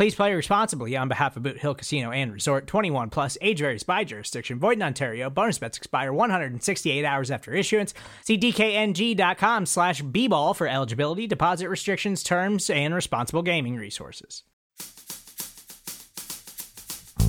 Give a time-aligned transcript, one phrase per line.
[0.00, 3.82] Please play responsibly on behalf of Boot Hill Casino and Resort 21 plus age varies
[3.82, 4.58] by jurisdiction.
[4.58, 5.28] Void in Ontario.
[5.28, 7.92] Bonus bets expire 168 hours after issuance.
[8.24, 14.42] See DKNG.com slash B ball for eligibility, deposit restrictions, terms, and responsible gaming resources.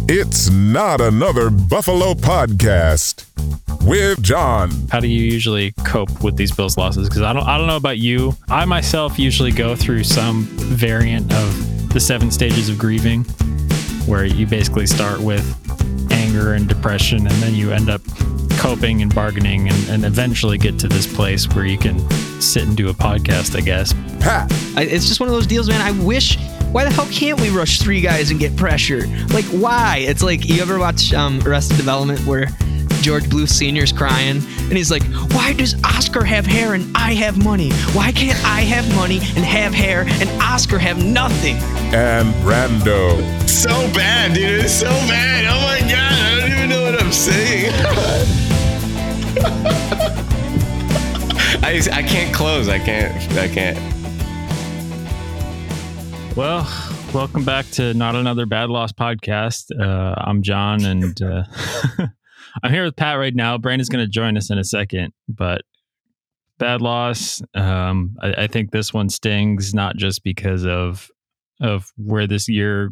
[0.08, 3.26] It's not another Buffalo podcast
[3.86, 4.72] with John.
[4.90, 7.09] How do you usually cope with these Bills losses?
[7.09, 8.38] Because I don't, I don't know about you.
[8.48, 13.23] I myself usually go through some variant of the seven stages of grieving,
[14.06, 15.44] where you basically start with
[16.11, 18.02] anger and depression, and then you end up
[18.58, 22.00] coping and bargaining, and, and eventually get to this place where you can
[22.42, 23.56] sit and do a podcast.
[23.56, 23.94] I guess.
[24.19, 25.81] Pat, I, it's just one of those deals, man.
[25.81, 26.38] I wish.
[26.72, 29.06] Why the hell can't we rush three guys and get pressure?
[29.34, 29.98] Like, why?
[30.08, 32.48] It's like you ever watch um, Arrested Development where
[33.02, 37.44] George Bluth Senior's crying and he's like, "Why does Oscar have hair and I have
[37.44, 37.72] money?
[37.92, 41.58] Why can't I have money and have hair and Oscar have nothing?"
[41.94, 43.20] and Brando.
[43.50, 44.64] so bad, dude.
[44.64, 45.46] It's so bad.
[45.48, 47.74] Oh my god, I don't even know what I'm saying.
[51.64, 52.70] I, I can't close.
[52.70, 53.14] I can't.
[53.38, 53.78] I can't.
[56.36, 56.66] Well,
[57.14, 59.66] welcome back to Not Another Bad Loss podcast.
[59.78, 61.44] Uh, I'm John, and uh,
[62.64, 63.58] I'm here with Pat right now.
[63.58, 65.64] Brandon's going to join us in a second, but
[66.58, 67.42] bad loss.
[67.53, 71.09] Um, I, I think this one stings not just because of
[71.59, 72.92] of where this year,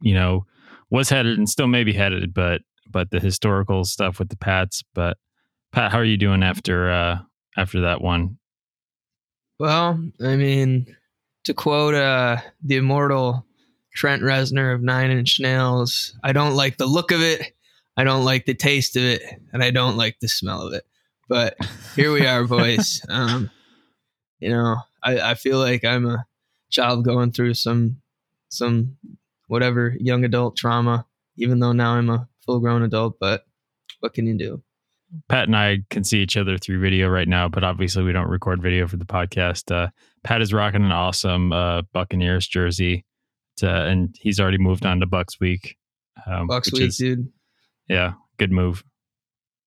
[0.00, 0.46] you know,
[0.88, 4.82] was headed and still may be headed, but but the historical stuff with the Pats.
[4.94, 5.18] But
[5.70, 7.18] Pat, how are you doing after uh,
[7.58, 8.38] after that one?
[9.58, 10.96] Well, I mean,
[11.44, 13.46] to quote uh, the immortal
[13.94, 17.52] Trent Reznor of Nine Inch Nails, I don't like the look of it,
[17.96, 19.22] I don't like the taste of it,
[19.52, 20.84] and I don't like the smell of it.
[21.28, 21.56] But
[21.94, 23.00] here we are, boys.
[23.08, 23.50] Um,
[24.40, 26.26] you know, I, I feel like I'm a
[26.70, 28.02] child going through some
[28.48, 28.96] some
[29.46, 31.06] whatever young adult trauma,
[31.36, 33.18] even though now I'm a full grown adult.
[33.18, 33.46] But
[34.00, 34.62] what can you do?
[35.28, 38.28] Pat and I can see each other through video right now, but obviously we don't
[38.28, 39.70] record video for the podcast.
[39.74, 39.88] Uh,
[40.22, 43.04] Pat is rocking an awesome uh, Buccaneers jersey,
[43.58, 45.76] to, and he's already moved on to Bucks Week.
[46.26, 47.28] Um, Bucks week, is- dude.
[47.88, 48.82] Yeah, good move.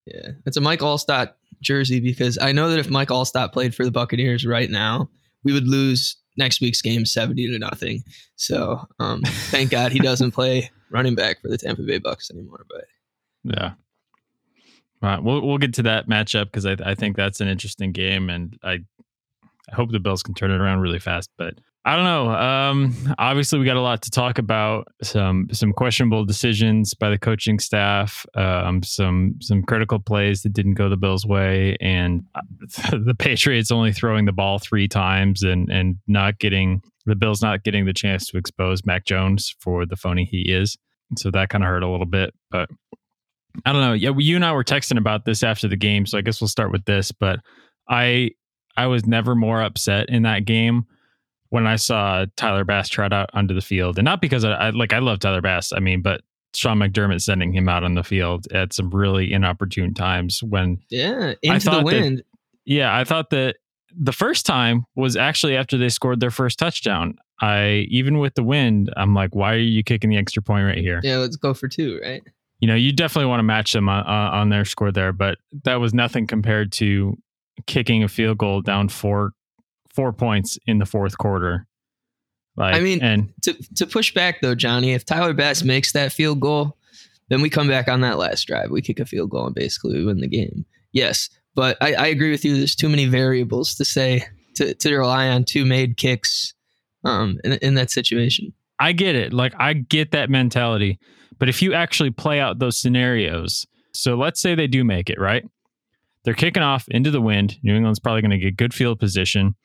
[0.05, 3.83] Yeah, it's a Mike Alstott jersey because I know that if Mike Alstott played for
[3.83, 5.09] the Buccaneers right now,
[5.43, 8.03] we would lose next week's game seventy to nothing.
[8.37, 9.21] So, um,
[9.51, 12.65] thank God he doesn't play running back for the Tampa Bay Bucks anymore.
[12.69, 12.85] But
[13.43, 13.73] Yeah.
[15.01, 15.21] Right.
[15.21, 18.57] We'll we'll get to that matchup because I I think that's an interesting game, and
[18.63, 18.79] I
[19.71, 21.29] I hope the Bills can turn it around really fast.
[21.37, 22.31] But I don't know.
[22.31, 24.89] Um, obviously, we got a lot to talk about.
[25.03, 28.25] Some some questionable decisions by the coaching staff.
[28.35, 32.25] Um, some some critical plays that didn't go the Bills' way, and
[32.91, 37.63] the Patriots only throwing the ball three times and and not getting the Bills not
[37.63, 40.77] getting the chance to expose Mac Jones for the phony he is.
[41.15, 42.69] So that kind of hurt a little bit, but
[43.65, 43.93] I don't know.
[43.93, 46.47] Yeah, you and I were texting about this after the game, so I guess we'll
[46.47, 47.11] start with this.
[47.11, 47.39] But
[47.89, 48.31] I
[48.75, 50.85] I was never more upset in that game
[51.49, 54.69] when I saw Tyler Bass trot out onto the field, and not because I, I
[54.71, 55.71] like I love Tyler Bass.
[55.73, 56.21] I mean, but
[56.55, 61.33] Sean McDermott sending him out on the field at some really inopportune times when yeah,
[61.49, 62.23] I into the thought that- wind.
[62.65, 63.57] yeah, I thought that
[63.99, 67.17] the first time was actually after they scored their first touchdown.
[67.39, 70.77] I even with the wind, I'm like, why are you kicking the extra point right
[70.77, 70.99] here?
[71.03, 72.23] yeah, let's go for two, right?
[72.59, 75.37] You know, you definitely want to match them on, on on their score there, but
[75.63, 77.15] that was nothing compared to
[77.65, 79.33] kicking a field goal down four
[79.93, 81.67] four points in the fourth quarter.
[82.55, 86.11] Like, I mean, and To to push back though, Johnny, if Tyler Bass makes that
[86.11, 86.77] field goal,
[87.29, 88.71] then we come back on that last drive.
[88.71, 90.65] We kick a field goal and basically we win the game.
[90.91, 92.55] Yes, but I, I agree with you.
[92.55, 94.23] There's too many variables to say
[94.55, 96.53] to, to rely on two made kicks
[97.03, 98.53] um, in, in that situation.
[98.79, 99.33] I get it.
[99.33, 100.99] Like, I get that mentality.
[101.39, 105.19] But if you actually play out those scenarios, so let's say they do make it,
[105.19, 105.43] right?
[106.23, 107.57] They're kicking off into the wind.
[107.63, 109.55] New England's probably going to get good field position,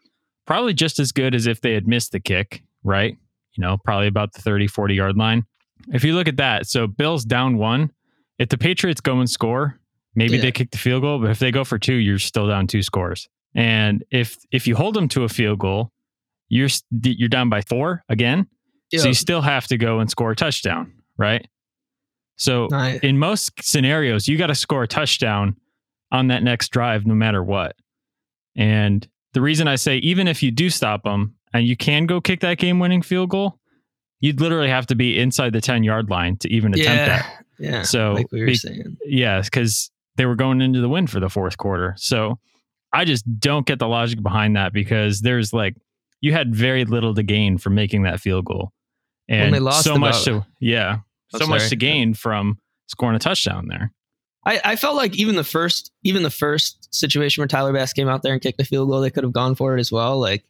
[0.47, 3.17] probably just as good as if they had missed the kick, right?
[3.57, 5.45] You know, probably about the 30, 40 yard line.
[5.93, 7.91] If you look at that, so Bills down one.
[8.39, 9.79] If the Patriots go and score,
[10.15, 10.43] maybe Yeah.
[10.43, 12.83] they kick the field goal, but if they go for two, you're still down two
[12.83, 13.29] scores.
[13.55, 15.93] And if if you hold them to a field goal,
[16.49, 16.69] you're
[17.03, 18.47] you're down by four again.
[19.01, 21.47] So you still have to go and score a touchdown, right?
[22.37, 23.01] So Nice.
[23.01, 25.57] in most scenarios, you got to score a touchdown
[26.11, 27.77] on that next drive, no matter what.
[28.57, 32.21] And the reason I say, even if you do stop them and you can go
[32.21, 33.59] kick that game winning field goal,
[34.21, 37.45] you'd literally have to be inside the 10 yard line to even attempt yeah, that.
[37.59, 37.83] yeah.
[37.83, 41.21] So, like we were be- saying, Yeah, because they were going into the win for
[41.21, 41.95] the fourth quarter.
[41.97, 42.39] So
[42.93, 45.75] I just don't get the logic behind that because there's like,
[46.21, 48.71] you had very little to gain from making that field goal.
[49.29, 50.99] And they lost so much about- to, yeah,
[51.39, 52.59] so much to gain from
[52.89, 53.93] scoring a touchdown there.
[54.45, 58.09] I, I felt like even the first even the first situation where Tyler Bass came
[58.09, 60.19] out there and kicked a field goal, they could have gone for it as well.
[60.19, 60.45] Like,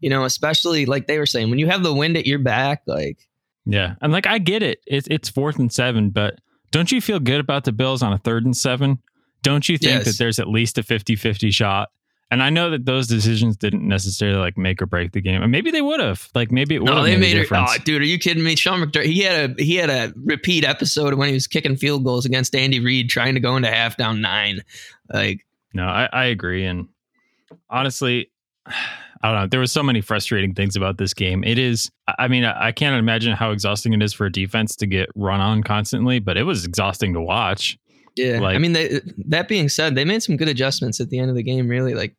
[0.00, 2.82] you know, especially like they were saying, when you have the wind at your back,
[2.86, 3.18] like
[3.64, 3.94] Yeah.
[4.02, 4.80] And like I get it.
[4.86, 6.38] It's it's fourth and seven, but
[6.70, 8.98] don't you feel good about the Bills on a third and seven?
[9.42, 10.04] Don't you think Yes.
[10.04, 11.88] that there's at least a 50-50 shot?
[12.32, 15.42] And I know that those decisions didn't necessarily like make or break the game.
[15.42, 16.28] And maybe they would have.
[16.34, 17.42] Like maybe it would no, have they made, made a it.
[17.42, 17.72] difference.
[17.74, 18.54] Oh, dude, are you kidding me?
[18.54, 22.04] Sean McDermott, he had a he had a repeat episode when he was kicking field
[22.04, 24.62] goals against Andy Reid, trying to go into half down nine.
[25.12, 25.44] Like,
[25.74, 26.64] No, I, I agree.
[26.66, 26.86] And
[27.68, 28.30] honestly,
[29.22, 29.46] I don't know.
[29.48, 31.44] There was so many frustrating things about this game.
[31.44, 34.76] It is, I mean, I I can't imagine how exhausting it is for a defense
[34.76, 37.76] to get run on constantly, but it was exhausting to watch.
[38.16, 41.18] yeah, Like- I mean, they, that being said, they made some good adjustments at the
[41.18, 41.68] end of the game.
[41.68, 42.14] Really, like.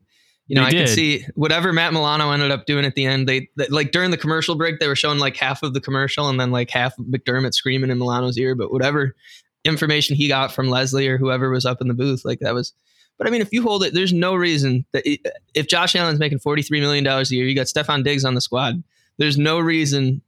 [0.47, 0.89] You know, They I can did.
[0.89, 3.27] see whatever Matt Milano ended up doing at the end.
[3.27, 6.27] They, they like during the commercial break, they were showing like half of the commercial
[6.27, 8.53] and then like half of McDermott screaming in Milano's ear.
[8.55, 9.15] But whatever
[9.63, 12.73] information he got from Leslie or whoever was up in the booth, like that was.
[13.17, 15.21] But I mean, if you hold it, there's no reason that it,
[15.53, 18.33] if Josh Allen's making forty three million dollars a year, you got Stefon Diggs on
[18.35, 18.83] the squad.
[19.17, 20.21] There's no reason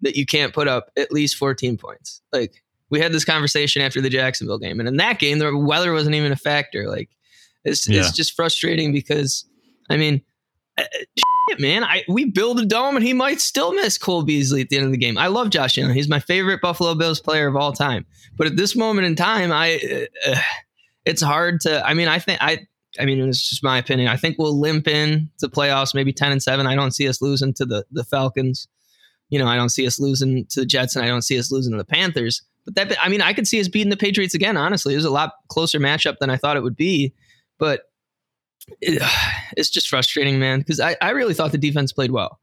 [0.00, 2.22] that you can't put up at least fourteen points.
[2.32, 5.92] Like we had this conversation after the Jacksonville game, and in that game, the weather
[5.92, 6.88] wasn't even a factor.
[6.88, 7.10] Like
[7.64, 8.00] it's Yeah.
[8.00, 9.44] it's just frustrating because
[9.90, 10.22] I mean,
[10.76, 10.84] uh,
[11.50, 14.68] shit, man, I we build a dome and he might still miss Cole Beasley at
[14.68, 15.18] the end of the game.
[15.18, 18.06] I love Josh Allen; he's my favorite Buffalo Bills player of all time.
[18.36, 19.80] But at this moment in time, I
[20.26, 20.40] uh, uh,
[21.04, 21.84] it's hard to.
[21.84, 22.66] I mean, I think I.
[22.98, 24.08] I mean, it's just my opinion.
[24.08, 26.66] I think we'll limp in to playoffs, maybe ten and seven.
[26.66, 28.68] I don't see us losing to the the Falcons.
[29.30, 31.52] You know, I don't see us losing to the Jets, and I don't see us
[31.52, 32.42] losing to the Panthers.
[32.64, 34.56] But that, I mean, I could see us beating the Patriots again.
[34.56, 37.14] Honestly, it was a lot closer matchup than I thought it would be.
[37.58, 37.82] But
[38.80, 39.02] it,
[39.56, 42.38] it's just frustrating, man, because I, I really thought the defense played well.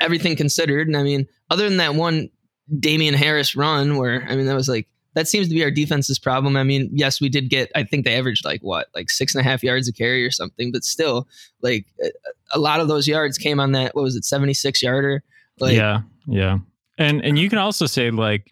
[0.00, 0.88] Everything considered.
[0.88, 2.30] And I mean, other than that one
[2.78, 6.18] Damien Harris run where, I mean, that was like, that seems to be our defense's
[6.18, 6.56] problem.
[6.56, 9.44] I mean, yes, we did get, I think they averaged like what, like six and
[9.44, 11.26] a half yards a carry or something, but still,
[11.62, 12.10] like a,
[12.54, 15.22] a lot of those yards came on that, what was it, 76 yarder?
[15.58, 16.58] Like, yeah, yeah,
[16.96, 18.50] and and you can also say like,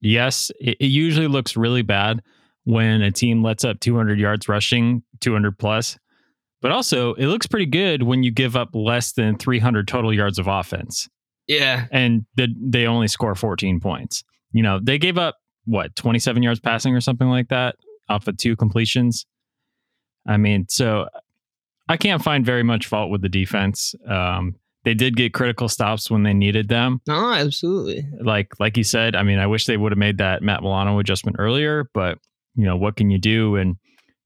[0.00, 2.22] yes, it, it usually looks really bad
[2.64, 5.98] when a team lets up 200 yards rushing, 200 plus,
[6.64, 10.40] but also it looks pretty good when you give up less than 300 total yards
[10.40, 11.08] of offense
[11.46, 14.24] yeah, and the, they only score 14 points.
[14.52, 17.76] You know, they gave up what 27 yards passing or something like that
[18.08, 19.26] off of two completions.
[20.26, 21.08] I mean, so
[21.88, 23.94] I can't find very much fault with the defense.
[24.08, 27.00] Um, they did get critical stops when they needed them.
[27.06, 28.06] no, absolutely.
[28.20, 30.98] Like like you said, I mean, I wish they would have made that Matt Milano
[30.98, 32.18] adjustment earlier, but
[32.54, 33.56] you know, what can you do?
[33.56, 33.76] And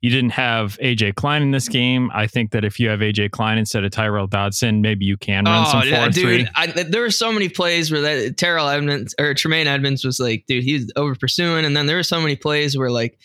[0.00, 2.10] you didn't have AJ Klein in this game.
[2.14, 5.44] I think that if you have AJ Klein instead of Tyrel Dodson, maybe you can
[5.44, 9.14] run some four yeah, dude, I, there were so many plays where that Terrell Edmunds
[9.18, 12.36] or Tremaine Edmunds was like, dude, he's over pursuing, and then there were so many
[12.36, 13.18] plays where like,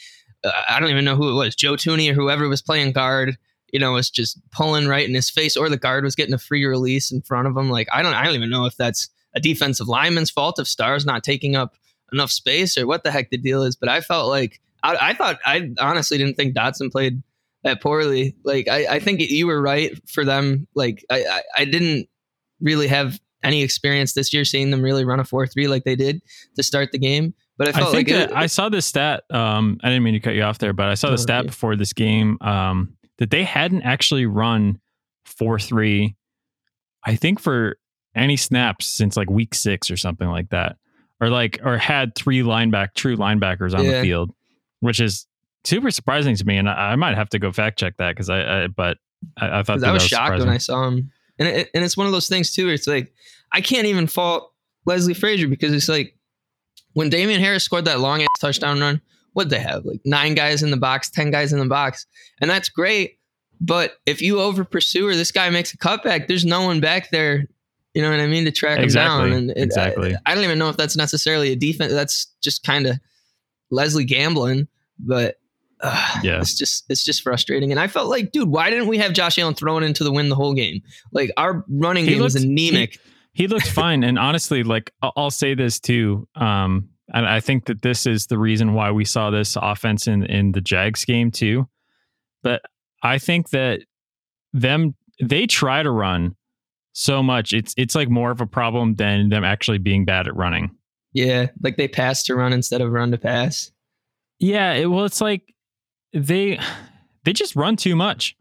[0.43, 3.37] uh, I don't even know who it was, Joe Tooney or whoever was playing guard,
[3.71, 6.39] you know, was just pulling right in his face, or the guard was getting a
[6.39, 7.69] free release in front of him.
[7.69, 11.05] Like, I don't, I don't even know if that's a defensive lineman's fault if Star's
[11.05, 11.75] not taking up
[12.11, 13.75] enough space or what the heck the deal is.
[13.75, 17.23] But I felt like I, I thought I honestly didn't think Dodson played
[17.63, 18.35] that poorly.
[18.43, 20.67] Like I, I think you were right for them.
[20.75, 22.07] Like I, I, I didn't
[22.59, 25.95] really have any experience this year seeing them really run a four three like they
[25.95, 26.21] did
[26.55, 27.33] to start the game.
[27.57, 29.23] But I I felt think like it, I saw this stat.
[29.29, 31.75] Um, I didn't mean to cut you off there, but I saw the stat before
[31.75, 34.79] this game um, that they hadn't actually run
[35.25, 36.15] four three.
[37.05, 37.77] I think for
[38.15, 40.77] any snaps since like week six or something like that,
[41.21, 43.91] or like or had three lineback true linebackers on Yeah.
[43.91, 44.31] the field,
[44.83, 45.25] which is
[45.63, 46.57] super surprising to me.
[46.57, 48.97] And I, I might have to go fact check that because I, I but
[49.37, 50.47] I, I thought that I was that shocked surprising.
[50.47, 51.11] when I saw him.
[51.39, 52.65] And it, and it's one of those things too.
[52.65, 53.13] Where it's like
[53.51, 54.51] I can't even fault
[54.85, 56.15] Leslie Frazier because it's like
[56.93, 60.61] when Damien Harris scored that long ass touchdown run, what they have like nine guys
[60.61, 62.05] in the box, ten guys in the box,
[62.41, 63.17] and that's great.
[63.61, 67.09] But if you over pursue or this guy makes a cutback, there's no one back
[67.11, 67.45] there.
[67.93, 69.37] You know what I mean to track Exactly, him down.
[69.37, 70.15] And it- uh, exactly.
[70.15, 71.93] I, I don't even know if that's necessarily a defense.
[71.93, 72.99] That's just kind of
[73.71, 74.67] Leslie gambling,
[74.99, 75.35] but.
[75.85, 76.39] Uh, Yeah.
[76.39, 79.37] it's just it's just frustrating, and I felt like, dude, why didn't we have Josh
[79.37, 80.79] Allen thrown into the win the whole game?
[81.11, 82.99] Like our running He game was anemic.
[83.33, 87.65] he looked fine and honestly like I'll, I'll say this too um and i think
[87.65, 91.31] that this is the reason why we saw this offense in in the jags game
[91.31, 91.67] too
[92.43, 92.61] but
[93.01, 93.81] i think that
[94.53, 96.33] them they try to run
[96.93, 100.35] so much it's it's like more of a problem than them actually being bad at
[100.35, 100.69] running
[101.13, 103.71] Yeah, like they pass to run instead of run to pass.
[104.39, 105.53] Yeah it, well it's like
[106.13, 106.59] they
[107.23, 108.35] they just run too much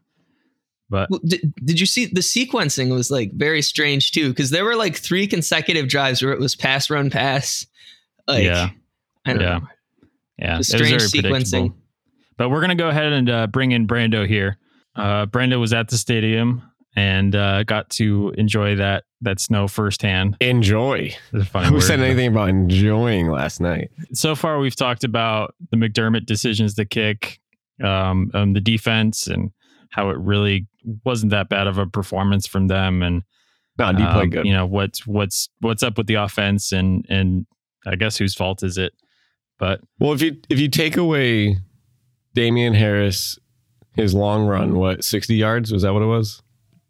[0.89, 4.29] but Well, did, did you see the sequencing was like very strange too?
[4.29, 7.65] Because there were like three consecutive drives where it was pass, run, pass.
[8.27, 8.69] Like, Yeah.
[9.25, 9.57] I don't Yeah.
[9.59, 9.67] know.
[10.37, 11.73] Yeah, Just it was strange very sequencing.
[12.37, 14.57] But we're gonna go ahead and uh, bring in Brando here.
[14.95, 16.61] Uh, Brando was at the stadium
[16.95, 20.37] and uh, got to enjoy that that snow firsthand.
[20.39, 21.15] Enjoy.
[21.33, 23.89] It's a funny Who said anything about enjoying last night?
[24.13, 27.39] So far, we've talked about the McDermott decisions to kick,
[27.83, 29.51] um, um, the defense, and
[29.89, 30.67] how it really
[31.05, 33.23] wasn't that bad of a performance from them, and
[33.77, 34.45] No, played um, good.
[34.45, 37.45] You know what's what's what's up with the offense, and and
[37.87, 38.93] I guess whose fault is it?
[39.57, 41.57] But Well, if you if you take away
[42.35, 43.39] Damien Harris,
[43.95, 46.42] his long run, what sixty yards was that what it was?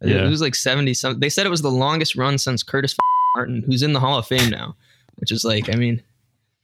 [0.03, 0.25] Yeah.
[0.25, 1.19] It was like 70 something.
[1.19, 2.95] They said it was the longest run since Curtis
[3.35, 4.75] Martin, who's in the Hall of Fame now,
[5.15, 6.01] which is like, I mean,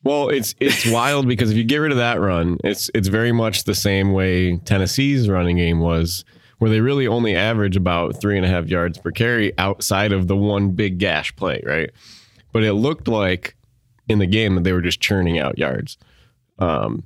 [0.03, 3.31] Well, it's it's wild because if you get rid of that run, it's it's very
[3.31, 6.24] much the same way Tennessee's running game was,
[6.60, 10.27] where they really only average about three and a half yards per carry outside of
[10.27, 11.91] the one big gash play, right?
[12.51, 13.55] But it looked like
[14.08, 15.98] in the game that they were just churning out yards.
[16.58, 17.03] Um,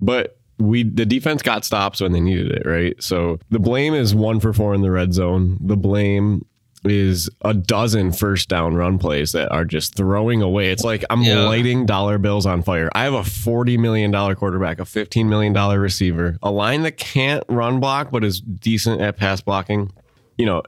[0.00, 3.00] but we the defense got stops when they needed it, right?
[3.02, 5.58] So the blame is one for four in the red zone.
[5.60, 6.44] The blame
[6.84, 10.70] is a dozen first down run plays that are just throwing away.
[10.72, 11.44] It's like I'm Yeah.
[11.44, 12.90] lighting dollar bills on fire.
[12.92, 17.78] I have a $40 million quarterback, a $15 million receiver, a line that can't run
[17.78, 19.92] block but is decent at pass blocking.
[20.36, 20.62] You know,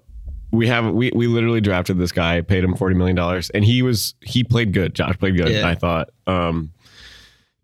[0.52, 4.14] we have we we literally drafted this guy, paid him $40 million, and he was
[4.20, 4.94] he played good.
[4.94, 5.66] Josh played good, Yeah.
[5.68, 6.10] I thought.
[6.28, 6.70] Um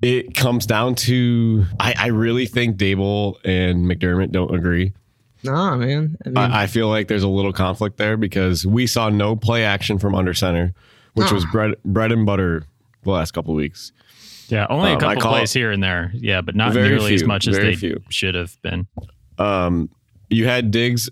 [0.02, 4.92] it comes down to I, I really think Daboll and McDermott don't agree.
[5.42, 6.16] nah, man.
[6.24, 9.36] I mean, I, I feel like there's a little conflict there because we saw no
[9.36, 10.74] play action from under center,
[11.14, 12.64] which was bread bread and butter
[13.02, 13.92] the last couple weeks.
[14.48, 16.10] yeah, only a Um, couple call- plays here and there.
[16.14, 18.02] Yeah, but not Very nearly as much as they few.
[18.10, 18.86] should have been.
[19.38, 19.88] Um,
[20.28, 21.08] you had Diggs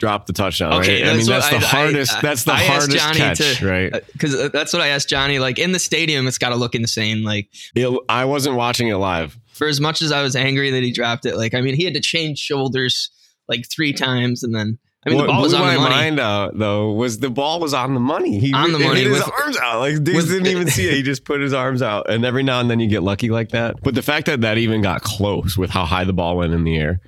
[0.00, 0.72] drop the touchdown.
[0.80, 1.12] Okay, right?
[1.12, 2.16] I mean that's the I- hardest.
[2.16, 3.94] I- that's the I hardest Johnny catch, to- right?
[3.94, 5.38] Uh, because uh, that's what I asked Johnny.
[5.38, 7.22] Like in the stadium, it's got to look insane.
[7.22, 9.38] Like It, I wasn't watching it live.
[9.52, 11.84] for as much as I was angry that he dropped it, like I mean, he
[11.84, 13.10] had to change shoulders
[13.48, 15.94] like three times, and then I mean, what the ball was on my the money.
[15.94, 18.38] mind out though was the ball was on the money.
[18.38, 19.80] He On the money hit his arms out.
[19.80, 20.94] Like Diggs with- didn't even see it.
[20.94, 23.50] He just put his arms out, and every now and then you get lucky like
[23.50, 23.82] that.
[23.82, 26.64] But the fact that that even got close with how high the ball went in
[26.64, 27.00] the air,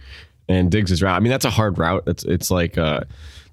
[0.49, 1.15] and Diggs' route.
[1.17, 2.05] I mean, that's a hard route.
[2.07, 3.01] It's it's like uh,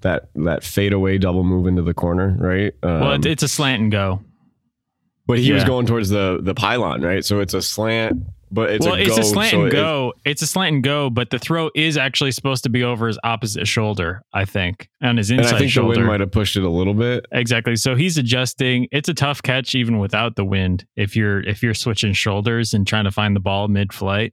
[0.02, 2.72] that that fadeaway double move into the corner, right?
[2.82, 4.20] Um, Well, it's a slant and go.
[5.26, 7.24] but he was going towards the the pylon, right?
[7.24, 9.72] So it's a slant, but it's well, a it's go, a slant so and it-
[9.76, 10.12] go.
[10.24, 13.18] it's a slant and go, but the throw is actually supposed to be over his
[13.22, 15.46] opposite shoulder, I think, on his inside.
[15.46, 17.26] and I think the wind might have pushed it a little bit.
[17.30, 17.76] Exactly.
[17.76, 18.88] So he's adjusting.
[18.90, 20.84] It's a tough catch even without the wind.
[20.96, 24.32] If you're if you're switching shoulders and trying to find the ball mid flight.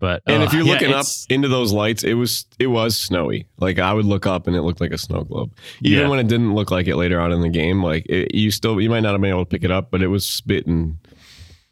[0.00, 2.96] But And uh, if you're yeah, looking up into those lights, it was it was
[2.96, 3.46] snowy.
[3.58, 5.50] Like I would look up and it looked like a snow globe.
[5.82, 6.08] Even Yeah.
[6.08, 8.80] when it didn't look like it later on in the game, like it, you still
[8.80, 10.98] you might not have been able to pick it up, but it was spitting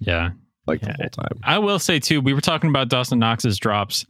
[0.00, 0.30] yeah,
[0.66, 1.38] like the whole time.
[1.44, 4.04] I will say too, we were talking about Dawson Knox's drops,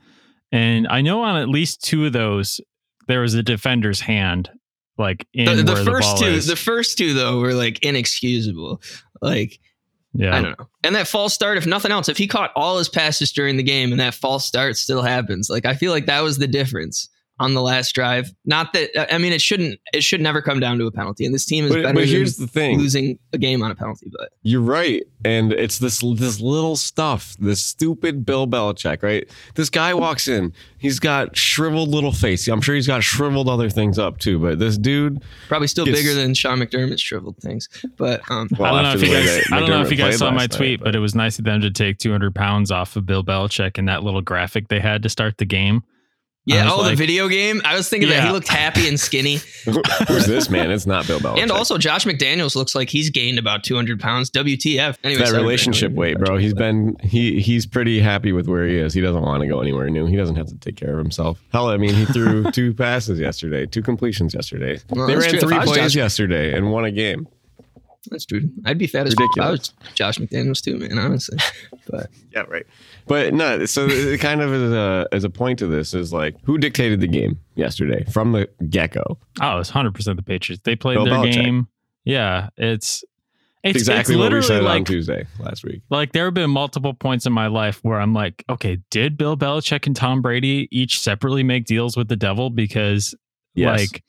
[0.50, 2.60] and I know on at least two of those
[3.08, 4.50] there was a defender's hand,
[4.98, 6.46] like in The, the where first the ball two, is.
[6.46, 8.80] the first two though, were like inexcusable.
[9.22, 9.60] Like
[10.16, 10.68] yeah, I don't know.
[10.84, 13.62] And that false start, if nothing else, if he caught all his passes during the
[13.62, 17.08] game and that false start still happens, like I feel like that was the difference
[17.38, 18.32] on the last drive.
[18.46, 21.26] Not that I mean it shouldn't it should never come down to a penalty.
[21.26, 23.70] And this team is But, better but than here's the thing: losing a game on
[23.70, 24.10] a penalty.
[24.18, 29.28] But you're right, and it's this this little stuff, this stupid Bill Belichick, right?
[29.54, 32.48] This guy walks in, he's got shriveled little face.
[32.48, 36.02] I'm sure he's got shriveled other things up too, but this dude, probably still It's-
[36.02, 37.68] bigger than Sean McDermott's shriveled things.
[37.96, 39.44] But um well, I don't know if you guys.
[39.52, 41.38] I don't know if you guys saw my last night, tweet, but it was nice
[41.38, 44.80] of them to take 200 pounds off of Bill Belichick in that little graphic they
[44.80, 45.82] had to start the game.
[46.46, 46.70] Yeah.
[46.72, 47.60] Oh, like- the video game.
[47.64, 49.36] I was thinking that he looked happy and skinny.
[50.08, 50.70] Who's this man?
[50.70, 51.42] It's not Bill Belichick.
[51.42, 54.30] and also, Josh McDaniels looks like he's gained about 200 pounds.
[54.30, 54.96] WTF?
[55.02, 56.20] Anyway, that relationship Brandon.
[56.20, 56.36] weight, bro.
[56.38, 58.94] He's been he he's pretty happy with where he is.
[58.94, 60.06] He doesn't want to go anywhere new.
[60.06, 61.42] He doesn't have to take care of himself.
[61.52, 64.78] Hell, I mean, he threw two passes yesterday, two completions yesterday.
[64.90, 65.40] Well, they ran true.
[65.40, 67.26] Three plays Josh- yesterday and won a game.
[68.10, 68.50] That's true.
[68.64, 70.98] I'd be fat as fuck I was Josh McDaniels too, man.
[70.98, 71.38] Honestly,
[71.90, 72.66] but Yeah, right.
[73.06, 76.34] But no, so it kind of as a as a point to this is like
[76.44, 79.18] who dictated the game yesterday from the get go.
[79.40, 80.62] Oh, it's hundred percent the Patriots.
[80.64, 81.32] They played Bill their Belichick.
[81.44, 81.68] game.
[82.04, 83.04] Yeah, it's
[83.64, 85.82] it's Exactly it's what we literally said on like Tuesday last week.
[85.90, 89.36] like there have been multiple points in my life where I'm like, okay, did Bill
[89.36, 93.14] Belichick and Tom Brady each separately make deals with the devil because
[93.54, 93.78] Yes.
[93.80, 94.04] like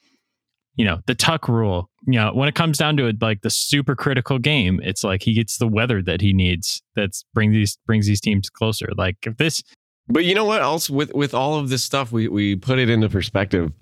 [0.77, 1.89] you know the tuck rule.
[2.05, 5.23] You know when it comes down to it like the super critical game it's like
[5.23, 8.87] he gets the weather that he needs that's brings these brings these teams closer.
[8.95, 9.61] Like if this
[10.07, 10.89] But you know what else?
[10.89, 13.73] With with all of this stuff we we put it into perspective.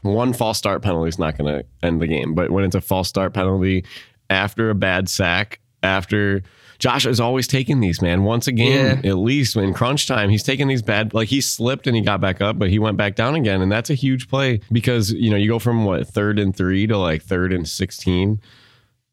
[0.00, 2.80] One false start penalty is not going to end the game, but when it's a
[2.80, 3.84] false start penalty
[4.28, 6.42] after a bad sack, after
[6.78, 8.24] Josh is always taking these, man.
[8.24, 9.10] Once again, Yeah.
[9.10, 11.14] at least in crunch time, he's taking these bad.
[11.14, 13.70] Like he slipped and he got back up, but he went back down again, and
[13.70, 16.98] that's a huge play because you know you go from what third and three to
[16.98, 18.40] like third and sixteen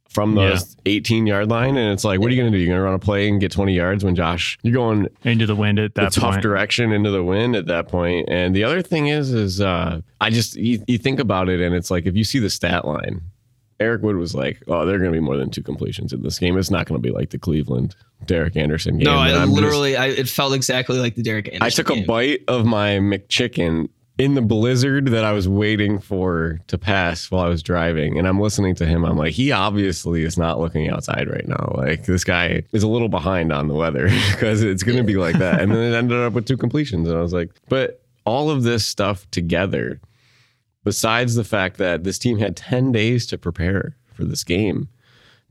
[0.09, 0.59] from the Yeah.
[0.87, 2.59] 18 yard line, and it's like, what are you going to do?
[2.63, 5.45] You're going to run a play and get 20 yards when Josh you're going into
[5.45, 8.27] the wind at the that tough direction into the wind at that point.
[8.27, 11.75] And the other thing is, is uh, I just you, you think about it, and
[11.75, 13.21] it's like if you see the stat line,
[13.79, 16.21] Eric Wood was like, "Oh, there are going to be more than two completions in
[16.21, 16.57] this game.
[16.57, 17.95] It's not going to be like the Cleveland
[18.25, 21.47] Derek Anderson game." no, I I'm just- literally, I, it felt exactly like the Derek
[21.47, 21.63] Anderson.
[21.63, 26.59] I took a bite of my McChicken in the blizzard that I was waiting for
[26.67, 28.19] to pass while I was driving.
[28.19, 29.05] And I'm listening to him.
[29.05, 31.73] I'm like, he obviously is not looking outside right now.
[31.77, 35.15] Like, this guy is a little behind on the weather because it's going to be
[35.15, 35.61] like that.
[35.61, 37.07] And then it ended up with two completions.
[37.07, 40.01] And I was like, but all of this stuff together,
[40.89, 44.87] besides the fact that this team had 10 days to prepare for this game.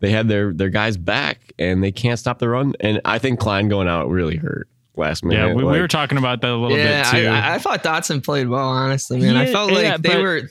[0.01, 2.75] They had their their guys back and they can't stop the run.
[2.81, 5.47] And I think Klein going out really hurt last minute.
[5.47, 7.59] yeah we, we were talking about that a little Yeah, bit too I, I, I
[7.59, 8.69] thought Dodson played well.
[8.69, 10.43] Honestly, man, I felt like yeah, they were.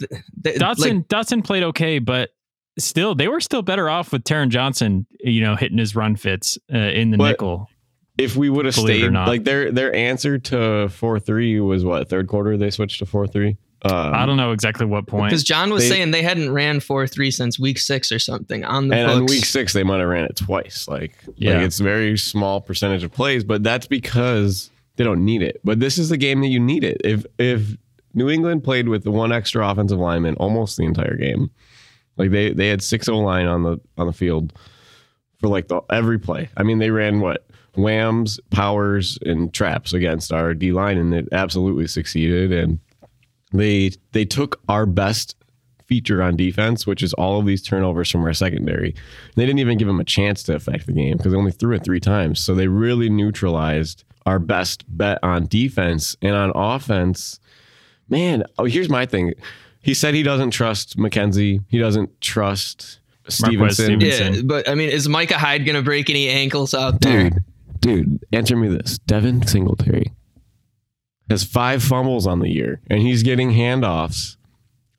[0.41, 2.29] They, Dodson like, Dodson played okay, but
[2.79, 6.58] still they were still better off with Taron Johnson, you know, hitting his run fits
[6.73, 7.69] uh, in the nickel.
[8.17, 9.28] if we would have Believe or stayed not.
[9.28, 13.28] like their their answer to four three was what third quarter they switched to four
[13.28, 13.58] three.
[13.83, 15.29] Um, I don't know exactly what point.
[15.29, 18.65] because John was they- saying they hadn't ran four three since week six or something
[18.65, 19.17] on the and books.
[19.17, 20.87] on week six they might have ran it twice.
[20.87, 21.53] Like, Yeah.
[21.57, 25.61] like it's a very small percentage of plays, but that's because they don't need it.
[25.63, 26.99] But this is the game that you need it.
[27.03, 27.77] If if
[28.15, 31.51] New England played with the one extra offensive lineman almost the entire game,
[32.17, 34.53] like they they had six O line on the on the field
[35.39, 36.49] for like the every play.
[36.57, 41.27] I mean, they ran what whams, powers, and traps against our D line, and it
[41.31, 42.51] absolutely succeeded.
[42.51, 42.79] And
[43.51, 45.36] they they took our best
[45.86, 48.93] feature on defense, which is all of these turnovers from our secondary.
[49.36, 51.75] They didn't even give him a chance to affect the game because they only threw
[51.75, 52.39] it three times.
[52.39, 57.39] So they really neutralized our best bet on defense and on offense.
[58.10, 59.33] Man, oh, here's my thing.
[59.81, 61.63] He said he doesn't trust McKenzie.
[61.69, 63.36] He doesn't trust Marquez
[63.75, 63.86] Stevenson.
[63.86, 64.33] Stevenson.
[64.33, 67.29] yeah, but I mean, is Micah Hyde gonna break any ankles out there?
[67.29, 67.43] Dude,
[67.79, 68.97] dude, answer me this.
[68.99, 70.12] Devin Singletary
[71.29, 74.35] has five fumbles on the year, and he's getting handoffs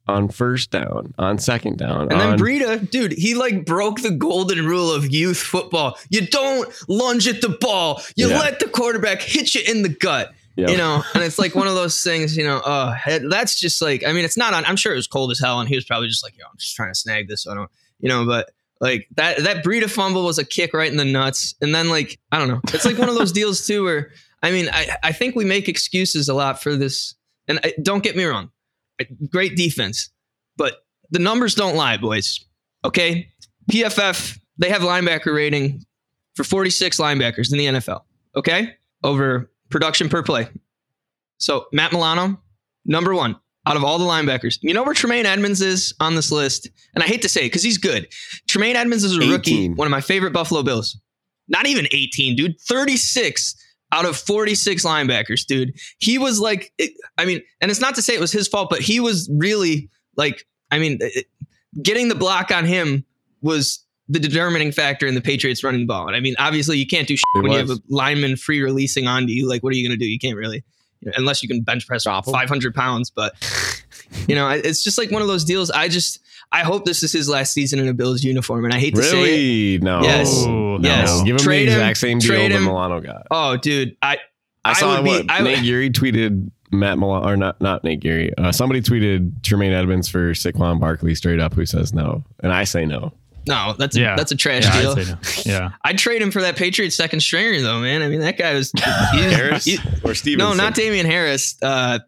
[0.07, 2.11] on first down, on second down.
[2.11, 5.99] And then Breida, dude, he like broke the golden rule of youth football.
[6.09, 8.01] You don't lunge at the ball.
[8.17, 8.39] You Yeah.
[8.41, 10.33] let the quarterback hit you in the gut.
[10.57, 10.71] Yeah.
[10.71, 12.97] You know, and it's like one of those things, you know, uh,
[13.29, 15.61] that's just like, I mean, it's not on, I'm sure it was cold as hell
[15.61, 17.43] and he was probably just like, yo, I'm just trying to snag this.
[17.43, 20.91] So I don't, you know, but like that, that Breida fumble was a kick right
[20.91, 21.55] in the nuts.
[21.61, 22.61] And then like, I don't know.
[22.73, 24.11] It's like one of those deals too, where,
[24.43, 27.15] I mean, I, I think we make excuses a lot for this.
[27.49, 28.51] And I, don't get me wrong.
[29.31, 30.11] Great defense,
[30.57, 32.45] but the numbers don't lie, boys.
[32.85, 33.29] Okay.
[33.71, 35.85] PFF, they have linebacker rating
[36.35, 38.03] for 46 linebackers in the NFL.
[38.37, 38.75] Okay.
[39.03, 40.49] Over production per play.
[41.39, 42.41] So Matt Milano,
[42.85, 44.59] number one out of all the linebackers.
[44.63, 46.71] You know where Tremaine Edmunds is on this list?
[46.95, 48.09] And I hate to say it because he's good.
[48.49, 50.99] Tremaine Edmunds is a rookie, one of my favorite Buffalo Bills.
[51.49, 52.59] Not even 18, dude.
[52.63, 53.55] 36
[53.93, 55.75] out of 46 linebackers, dude.
[55.99, 58.71] He was like, it, I mean, and it's not to say it was his fault,
[58.71, 61.27] but he was really like, I mean, it,
[61.83, 63.05] getting the block on him
[63.41, 66.07] was the determining factor in the Patriots running the ball.
[66.07, 68.63] And I mean, obviously, you can't do shit It when you have a lineman free
[68.63, 69.49] releasing onto you.
[69.49, 70.09] Like, what are you going to do?
[70.09, 70.65] You can't really,
[71.17, 72.33] unless you can bench press Stop him.
[72.33, 73.11] 500 pounds.
[73.11, 73.35] But,
[74.27, 75.71] you know, it's just like one of those deals.
[75.71, 76.21] I just,
[76.53, 78.65] I hope this is his last season in a Bills uniform.
[78.65, 79.23] And I hate to say it.
[79.23, 79.79] Really?
[79.79, 80.03] No.
[80.03, 80.47] Yes.
[80.79, 80.89] Oh, no.
[80.89, 81.23] Yes.
[81.23, 82.65] Give him Trade the him, exact same deal trade that him.
[82.65, 83.27] Milano got.
[83.31, 83.97] Oh, dude.
[84.03, 84.15] I,
[84.65, 87.61] I I saw would be- what I would- Nate Geary tweeted Matt Malone or not
[87.61, 88.33] not Nate Geary.
[88.37, 91.55] Uh, somebody tweeted Tremaine Edmunds for Saquon Barkley straight up.
[91.55, 92.25] Who says no?
[92.43, 93.13] And I say no.
[93.47, 94.17] No, that's a, Yeah.
[94.17, 94.91] that's a trash Yeah, deal.
[94.93, 95.53] I'd say no.
[95.59, 95.71] Yeah.
[95.85, 98.03] I'd trade him for that Patriots second stringer though, man.
[98.03, 100.39] I mean, that guy was he- Harris he- or Stevenson?
[100.51, 101.57] no, not Damien Harris.
[101.63, 102.01] Uh,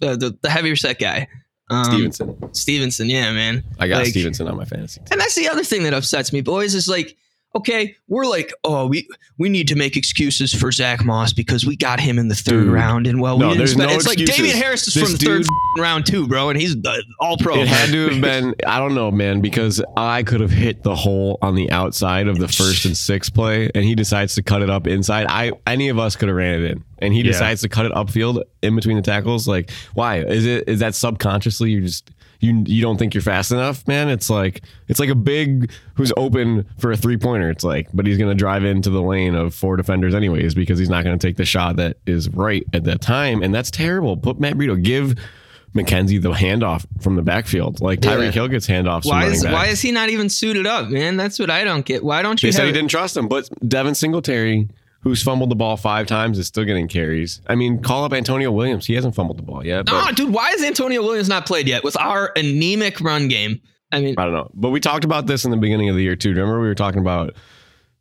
[0.00, 1.28] the, the the heavier set guy.
[1.70, 2.54] Um, Stevenson.
[2.54, 3.62] Stevenson, yeah, man.
[3.78, 4.98] I got like- Stevenson on my fantasy.
[5.00, 5.08] team.
[5.12, 7.16] And that's the other thing that upsets me, boys, is like,
[7.54, 9.08] okay, we're like, oh, we
[9.38, 12.64] we need to make excuses for Zach Moss because we got him in the third
[12.64, 12.72] Dude.
[12.72, 13.90] round, and well, we No, didn't there's spend.
[13.90, 14.36] no it's like excuses.
[14.36, 17.36] Damien Harris is This from the dude- third round too, bro, and he's uh, all
[17.38, 17.56] pro.
[17.60, 18.54] It had to have been.
[18.66, 22.38] I don't know, man, because I could have hit the hole on the outside of
[22.38, 25.26] the first and sixth play, and he decides to cut it up inside.
[25.28, 27.32] I any of us could have ran it in, and he Yeah.
[27.32, 29.46] decides to cut it upfield in between the tackles.
[29.48, 30.68] Like, why is it?
[30.68, 34.08] Is that subconsciously you just you you don't think you're fast enough, man?
[34.08, 37.50] It's like it's like a big who's open for a three pointer.
[37.50, 40.88] It's like, but he's gonna drive into the lane of four defenders anyways because he's
[40.90, 44.16] not gonna take the shot that is right at that time, and that's terrible.
[44.16, 45.14] Put Matt Brito give.
[45.74, 47.82] McKenzie the handoff from the backfield.
[47.82, 48.30] Like Tyreek Yeah.
[48.30, 49.04] Hill gets handoffs.
[49.04, 51.18] why is why is he not even suited up, man?
[51.18, 52.02] That's what I don't get.
[52.02, 53.28] Why don't you they said he didn't trust him?
[53.28, 54.66] But Devin Singletary,
[55.00, 57.40] who's fumbled the ball five times, is still getting carries.
[57.46, 58.86] I mean, call up Antonio Williams.
[58.86, 59.86] He hasn't fumbled the ball yet.
[59.86, 63.60] But No, dude, why is Antonio Williams not played yet with our anemic run game?
[63.92, 64.50] I mean, I don't know.
[64.54, 66.30] But we talked about this in the beginning of the year too.
[66.30, 67.34] Remember we were talking about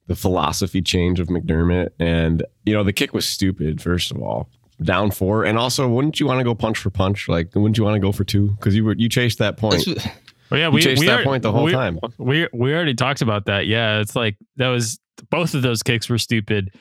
[0.07, 3.81] the philosophy change of McDermott, and you know the kick was stupid.
[3.81, 4.49] First of all,
[4.81, 7.29] down four, and also wouldn't you want to go punch for punch?
[7.29, 8.49] Like, wouldn't you want to go for two?
[8.51, 9.85] Because you were you chased that point.
[9.85, 10.13] that's- Well,
[10.51, 11.99] oh, yeah, You we chased we that already- point the whole we- time.
[12.17, 13.67] We we already talked about that.
[13.67, 16.71] Yeah, it's like that was both of those kicks were stupid.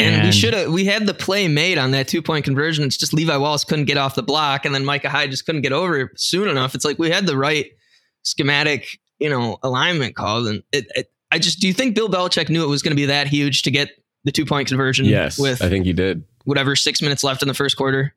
[0.00, 2.84] And, we should have we had the play made on that two point conversion.
[2.84, 5.62] It's just Levi Wallace couldn't get off the block, and then Micah Hyde just couldn't
[5.62, 6.74] get over it soon enough.
[6.74, 7.66] It's like we had the right
[8.22, 12.48] schematic, you know, alignment called, and it, it I just do you think Bill Belichick
[12.48, 13.90] knew it was going to be that huge to get
[14.24, 15.06] the two point conversion?
[15.06, 16.24] yes, with I think he did.
[16.44, 18.14] whatever six minutes left in the first quarter.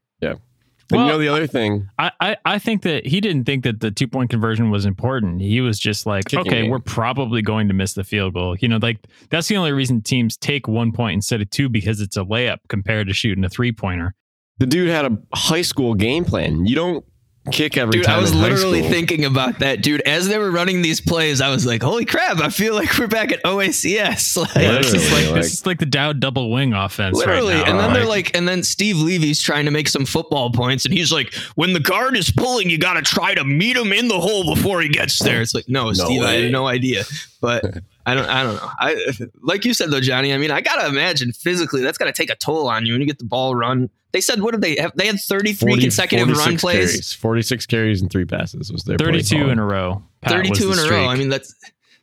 [0.92, 3.64] And Well- you know the other thing, I, I, I think that he didn't think
[3.64, 5.42] that the two point conversion was important.
[5.42, 8.56] He was just like, Kicking okay, we're probably going to miss the field goal.
[8.60, 12.02] You know, like that's the only reason teams take one point instead of two because
[12.02, 14.14] it's a layup compared to shooting a three pointer.
[14.60, 16.66] the dude had a high school game plan.
[16.66, 17.06] You don't
[17.52, 18.20] kick every Dude, time.
[18.20, 18.92] I was in high literally school.
[18.92, 20.02] thinking about that, dude.
[20.02, 22.40] As they were running these plays, I was like, "Holy crap!
[22.40, 25.80] I feel like we're back at OACS." Like, this is like, like- this is like
[25.80, 27.18] the Dowd double wing offense.
[27.18, 27.72] Literally, right now.
[27.72, 30.86] and then they're Like, like, and then Steve Levy's trying to make some football points,
[30.86, 33.92] and he's like, "When the guard is pulling, you got to try to meet him
[33.92, 36.44] in the hole before he gets there." It's like, no, Steve, I way.
[36.44, 37.04] had no idea,
[37.42, 37.64] but
[38.06, 38.70] I don't, I don't know.
[38.80, 39.06] I
[39.42, 40.34] like you said though, Johnny.
[40.34, 43.02] I mean, I gotta imagine physically that's got to take a toll on you when
[43.02, 43.90] you get the ball run.
[44.12, 44.92] They said, what did they have?
[44.96, 48.98] They had 33 40 consecutive run plays, Carries, 46 carries and three passes was their
[48.98, 50.04] 32 in a row.
[50.28, 51.08] 32 in a row.
[51.08, 51.56] I mean, that's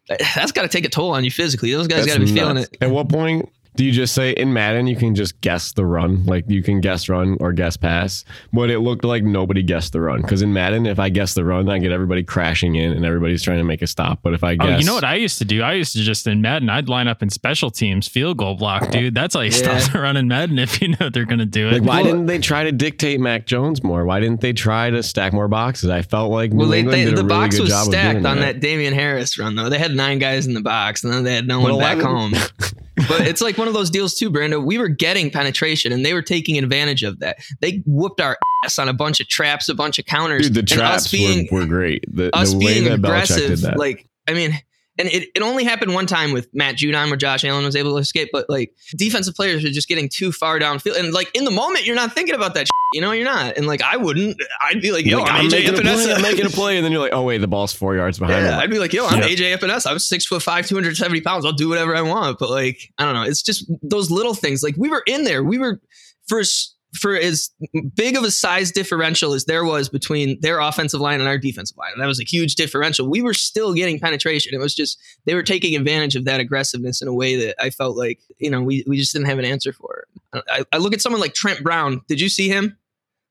[0.09, 1.73] that's got to take a toll on you physically.
[1.73, 2.77] Those guys That's got to be feeling it.
[2.81, 3.49] At what point
[3.81, 6.27] do you just say in Madden you can just guess the run?
[6.27, 10.03] Like you can guess run or guess pass, but it looked like nobody guessed the
[10.03, 10.21] run.
[10.21, 13.43] Because in Madden, if I guess the run, I get everybody crashing in and everybody's
[13.43, 14.19] trying to make a stop.
[14.23, 15.63] But if I guess, Oh, you know what I used to do?
[15.63, 18.91] I used to just in Madden, I'd line up in special teams, field goal block,
[18.91, 19.15] dude.
[19.15, 19.79] That's how you Yeah.
[19.79, 21.73] stop the run in Madden if you know they're going to do it.
[21.73, 24.05] Like, why didn't they try to dictate Mac Jones more?
[24.05, 25.89] Why didn't they try to stack more boxes?
[25.89, 27.71] I felt like New Well, they, England they, did a the really box good was
[27.71, 28.41] job of stacked on that.
[28.41, 29.71] that Damien Harris run, though.
[29.71, 31.97] They had nine guys in the box, and then they had no But one back
[31.99, 32.35] 11 home.
[33.09, 34.65] but it's like one of those deals too, Brando.
[34.65, 37.39] We were getting penetration, and they were taking advantage of that.
[37.61, 40.51] They whooped our ass on a bunch of traps, a bunch of counters.
[40.51, 42.05] Dude, the traps being were, were great.
[42.09, 43.61] The, us the way being that aggressive.
[43.63, 43.79] that.
[43.79, 44.59] Like, I mean,
[45.01, 47.93] and it, it only happened one time with Matt Judon where Josh Allen was able
[47.93, 50.97] to escape, but like defensive players are just getting too far downfield.
[50.99, 52.67] And like in the moment, you're not thinking about that.
[52.67, 53.57] Shit, you know, you're not.
[53.57, 54.41] And like I wouldn't.
[54.63, 56.77] I'd be like, yo, Like, I'm, I'm, AJ making a play, I'm making a play,
[56.77, 58.63] and then you're like, oh wait, the ball's four yards behind Yeah, me.
[58.63, 59.29] I'd be like, yo, I'm Yeah.
[59.29, 59.91] AJ Epenesa.
[59.91, 61.45] I'm six foot five, 270 pounds.
[61.45, 62.39] I'll do whatever I want.
[62.39, 63.23] But like, I don't know.
[63.23, 64.63] It's just those little things.
[64.63, 65.43] Like we were in there.
[65.43, 65.81] We were
[66.29, 67.51] for s- for as
[67.95, 71.77] big of a size differential as there was between their offensive line and our defensive
[71.77, 71.93] line.
[71.93, 73.09] And that was a huge differential.
[73.09, 74.55] We were still getting penetration.
[74.55, 77.71] It was just they were taking advantage of that aggressiveness in a way that I
[77.71, 80.45] felt like, you know, we, we just didn't have an answer for it.
[80.51, 82.01] I, I look at someone like Trent Brown.
[82.09, 82.77] Did you see him?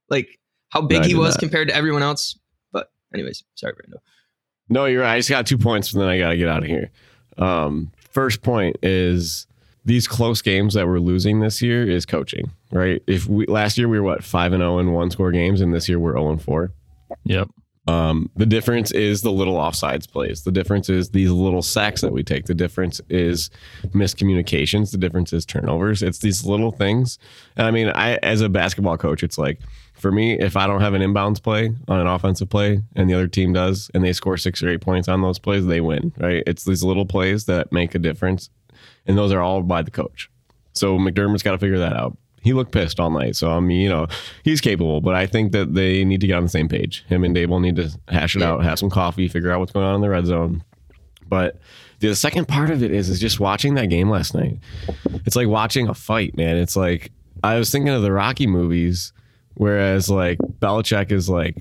[0.10, 1.40] Like how big No, he was not.
[1.40, 2.38] compared to everyone else?
[2.72, 3.98] But anyways, sorry, Brando.
[4.70, 5.16] No, you're right.
[5.16, 6.92] I just got two points, and then I got to get out of here.
[7.38, 9.48] Um, first point is
[9.90, 13.02] these close games that we're losing this year is coaching, right?
[13.08, 15.74] If we last year we were what five and zero in one score games, and
[15.74, 16.72] this year we're zero and four.
[17.24, 17.50] Yep.
[17.88, 20.44] Um, the difference is the little offsides plays.
[20.44, 22.46] The difference is these little sacks that we take.
[22.46, 23.50] The difference is
[23.88, 24.92] miscommunications.
[24.92, 26.04] The difference is turnovers.
[26.04, 27.18] It's these little things.
[27.58, 29.60] And I mean, I as a basketball coach, it's like
[29.94, 33.16] for me, if I don't have an inbounds play on an offensive play and the
[33.16, 36.14] other team does, and they score six or eight points on those plays, they win.
[36.20, 36.44] Right?
[36.46, 38.52] It's these little plays that make a difference,
[39.10, 40.30] and those are all by the coach.
[40.74, 42.18] So McDermott's got to figure that out.
[42.42, 43.36] he looked pissed all night.
[43.36, 44.08] So I mean, you know,
[44.44, 47.04] he's capable, but I think that they need to get on the same page.
[47.10, 48.52] Him and Daboll need to hash it Yeah.
[48.52, 50.64] out, have some coffee, figure out what's going on in the red zone.
[51.28, 51.58] But
[52.00, 54.58] the second part of it is is just watching that game last night.
[55.26, 56.56] It's like watching a fight, man.
[56.56, 57.12] It's like
[57.44, 59.12] I was thinking of the Rocky movies,
[59.56, 61.58] whereas like Belichick is like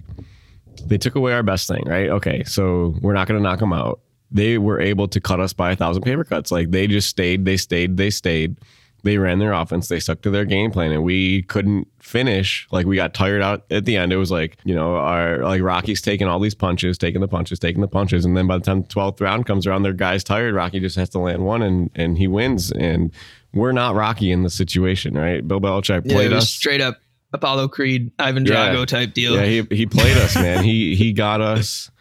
[0.87, 2.09] they took away our best thing, right?
[2.09, 4.01] Okay, so we're not going to knock them out.
[4.31, 6.51] They were able to cut us by a thousand paper cuts.
[6.53, 8.57] Like they just stayed, they stayed, they stayed.
[9.05, 9.87] They ran their offense.
[9.87, 12.67] They stuck to their game plan, and we couldn't finish.
[12.73, 14.13] Like we got tired out at the end.
[14.13, 17.61] It was like you know, our like Rocky's taking all these punches, taking the punches,
[17.61, 20.25] taking the punches, and then by the time the twelfth round comes around, their guy's
[20.25, 20.53] tired.
[20.53, 22.73] Rocky just has to land one, and and he wins.
[22.73, 23.13] And
[23.55, 25.47] we're not Rocky in the situation, right?
[25.47, 26.99] Bill Belichick Yeah, played was us straight up
[27.33, 28.75] Apollo Creed, Ivan Yeah.
[28.75, 29.37] Drago type deal.
[29.37, 30.65] yeah, he he played us, man.
[30.65, 31.89] he he got us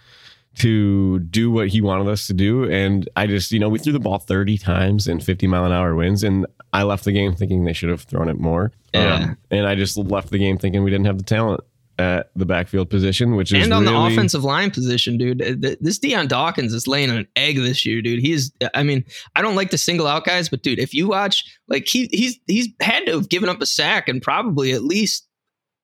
[0.59, 3.93] to do what he wanted us to do, and I just you know we threw
[3.93, 7.35] the ball thirty times in fifty mile an hour winds, and I left the game
[7.35, 8.71] thinking they should have thrown it more.
[8.93, 9.33] Um, Yeah.
[9.51, 11.61] and I just left the game thinking we didn't have the talent
[11.99, 15.39] at the backfield position, which is and on the offensive line position, dude.
[15.81, 18.19] This Dion Dawkins is laying an egg this year, dude.
[18.19, 19.03] He's, I mean,
[19.35, 22.37] I don't like to single out guys, but dude, if you watch, like, he he's
[22.45, 25.27] he's had to have given up a sack and probably at least,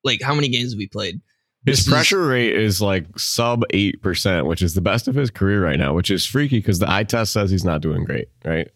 [0.03, 1.19] like, how many games have we played?
[1.65, 5.15] His This is- pressure rate is like sub eight percent, which is the best of
[5.15, 8.04] his career right now, which is freaky because the eye test says he's not doing
[8.04, 8.69] great, right?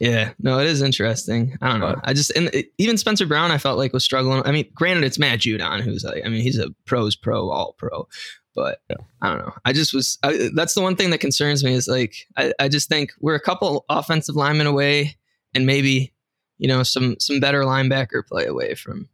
[0.00, 1.58] Yeah, no, it is interesting.
[1.60, 1.96] I don't know.
[2.04, 4.42] I just and it, even Spencer Brown, I felt like was struggling.
[4.44, 7.74] I mean, granted, it's Matt Judon, who's like, I mean, he's a pros pro, all
[7.76, 8.06] pro,
[8.54, 8.96] but Yeah.
[9.20, 9.54] I don't know.
[9.64, 10.16] I just was.
[10.22, 13.34] I, that's the one thing that concerns me is like I, I just think we're
[13.34, 15.16] a couple offensive linemen away,
[15.54, 16.12] and maybe
[16.58, 19.08] you know some some better linebacker play away from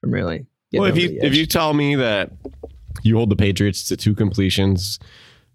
[0.00, 0.46] from really.
[0.72, 2.32] Getting Well, if you if you tell me that
[3.02, 4.98] you hold the Patriots to two completions,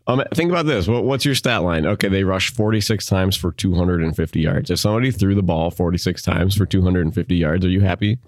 [0.07, 0.87] um, think about this.
[0.87, 1.85] What, what's your stat line?
[1.85, 4.71] Okay, they rushed 46 times for 250 yards.
[4.71, 8.19] If somebody threw the ball 46 times for 250 yards, are you happy?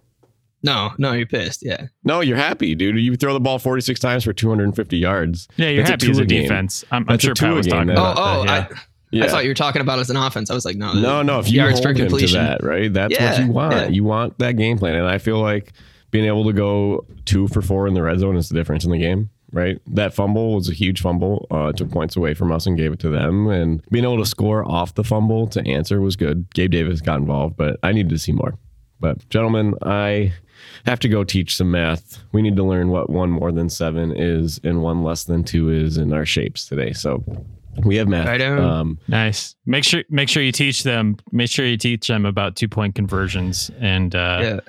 [0.61, 1.63] no, no, you're pissed.
[1.63, 2.97] Yeah, No, you're happy, dude.
[2.97, 5.47] You throw the ball 46 times for 250 yards.
[5.55, 6.43] Yeah, you're That's a happy as a game.
[6.43, 6.83] defense.
[6.91, 8.73] I'm, I'm sure Pat was talking about oh, oh, that.
[9.11, 9.23] Yeah.
[9.23, 10.51] I, I thought you were talking about as an offense.
[10.51, 11.39] I was like, no, No, no.
[11.39, 12.91] If you yards hold per him to that, right?
[12.91, 13.73] That's what you want.
[13.73, 13.87] yeah.
[13.87, 15.71] You want that game plan, and I feel like
[16.11, 18.91] being able to go two for four in the red zone is the difference in
[18.91, 19.29] the game.
[19.51, 21.47] Right, that fumble was a huge fumble.
[21.49, 23.47] Uh, took points away from us and gave it to them.
[23.47, 26.45] And being able to score off the fumble to answer was good.
[26.53, 28.59] Gabe Davis got involved, but I needed to see more.
[28.99, 30.33] But gentlemen, I
[30.85, 32.19] have to go teach some math.
[32.31, 35.71] We need to learn what one more than seven is and one less than two
[35.71, 36.93] is in our shapes today.
[36.93, 37.23] So
[37.83, 38.27] we have math.
[38.27, 38.59] Right on.
[38.59, 39.55] Um, Nice.
[39.65, 41.17] Make sure make sure you teach them.
[41.31, 44.59] Make sure you teach them about two point conversions and uh, yeah.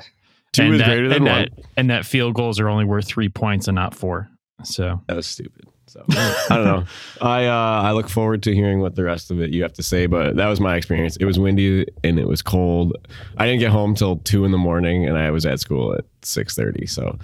[0.53, 1.43] Two and is that, greater than and one.
[1.43, 4.29] that and that field goals are only worth three points and not four.
[4.65, 5.67] So That was stupid.
[5.87, 6.85] So I don't know.
[7.21, 9.83] I uh, I look forward to hearing what the rest of it you have to
[9.83, 10.07] say.
[10.07, 11.17] But that was my experience.
[11.17, 12.97] It was windy and it was cold.
[13.37, 16.05] I didn't get home till two in the morning, and I was at school at
[16.23, 16.87] six thirty.
[16.87, 17.19] So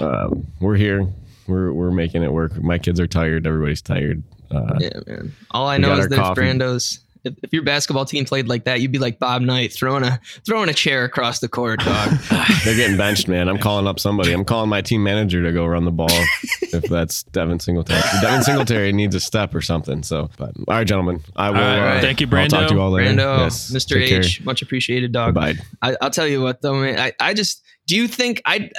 [0.00, 1.06] um, we're here.
[1.46, 2.60] We're we're making it work.
[2.60, 3.46] My kids are tired.
[3.46, 4.22] Everybody's tired.
[4.50, 5.32] Uh, Yeah, man.
[5.52, 6.40] All I know is our that if coffee.
[6.40, 10.04] Brando's if, if your basketball team played like that, you'd be like Bob Knight throwing
[10.04, 12.10] a throwing a chair across the court, dog.
[12.64, 13.48] They're getting benched, man.
[13.48, 14.32] I'm calling up somebody.
[14.32, 16.08] I'm calling my team manager to go run the ball.
[16.62, 20.02] if that's Devin Singletary, Devin Singletary needs a step or something.
[20.02, 21.22] So, but all right, gentlemen.
[21.36, 21.58] I will.
[21.58, 21.98] All right.
[21.98, 23.10] uh, Thank you, I'll talk to you all later.
[23.10, 23.70] Brando, Yes.
[23.70, 23.94] Mr.
[23.94, 24.20] Take care.
[24.20, 25.34] H, much appreciated, dog.
[25.34, 25.54] Bye.
[25.82, 26.98] I, I'll tell you what, though, man.
[26.98, 28.70] I, I just do you think I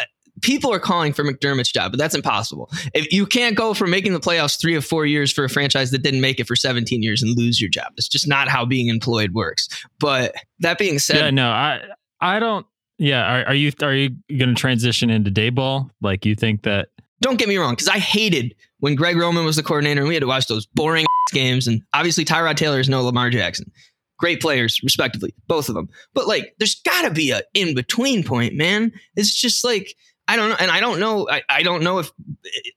[0.41, 2.69] people are calling for McDermott's job, but that's impossible.
[2.93, 5.91] If you can't go from making the playoffs three or four years for a franchise
[5.91, 8.65] that didn't make it for 17 years and lose your job, it's just not how
[8.65, 9.67] being employed works.
[9.99, 11.81] But that being said, yeah, no, I
[12.21, 12.65] I don't.
[12.97, 15.89] Yeah, are, are you are you going to transition into Daboll?
[16.01, 16.89] Like you think that?
[17.21, 20.15] don't get me wrong, because I hated when Greg Roman was the coordinator and we
[20.15, 21.67] had to watch those boring games.
[21.67, 23.71] And obviously, Tyrod Taylor is no Lamar Jackson.
[24.17, 25.87] Great players, respectively, both of them.
[26.13, 28.91] But like, there's got to be a in between point, man.
[29.15, 29.95] It's just like
[30.29, 31.27] I don't know, and I don't know.
[31.27, 32.11] I, I don't know if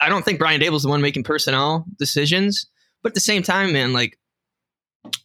[0.01, 2.67] I don't think Brian Daboll's the one making personnel decisions.
[3.03, 4.19] But at the same time, man, like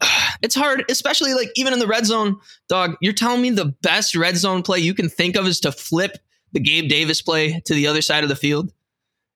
[0.41, 2.37] it's hard, especially like even in the red zone,
[2.67, 2.97] dog.
[2.99, 6.17] You're telling me the best red zone play you can think of is to flip
[6.51, 8.73] the Gabe Davis play to the other side of the field.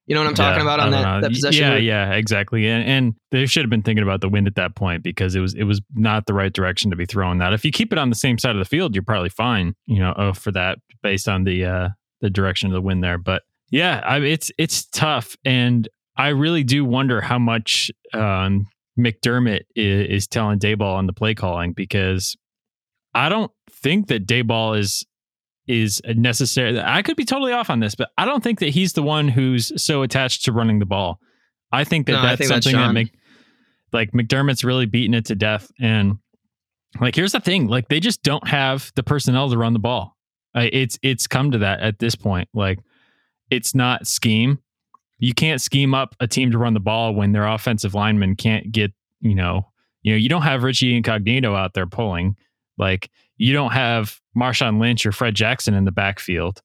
[0.05, 1.63] You know what I'm talking Yeah, about on that, that possession?
[1.63, 2.67] Yeah, yeah, exactly.
[2.67, 5.39] And and they should have been thinking about the wind at that point because it
[5.39, 7.53] was it was not the right direction to be throwing that.
[7.53, 9.75] If you keep it on the same side of the field, you're probably fine.
[9.85, 11.89] You know, oh, for that based on the uh
[12.21, 13.17] the direction of the wind there.
[13.17, 19.61] But yeah, I, it's it's tough, and I really do wonder how much um, McDermott
[19.75, 22.35] is, is telling Daboll on the play calling because
[23.13, 25.05] I don't think that Daboll is
[25.67, 26.79] is necessary.
[26.79, 29.27] I could be totally off on this, but I don't think that he's the one
[29.27, 31.19] who's so attached to running the ball.
[31.71, 32.93] I think that No, that's think that's something that John.
[32.93, 33.13] make
[33.93, 35.71] like McDermott's really beating it to death.
[35.79, 36.17] And
[36.99, 40.17] like, here's the thing: like, they just don't have the personnel to run the ball.
[40.55, 42.49] It's it's come to that at this point.
[42.53, 42.79] Like
[43.49, 44.59] it's not scheme.
[45.19, 48.71] You can't scheme up a team to run the ball when their offensive linemen can't
[48.71, 49.67] get, you know,
[50.01, 52.35] you know, you don't have Richie Incognito out there pulling.
[52.77, 56.61] Like you don't have Marshawn Lynch or Fred Jackson in the backfield,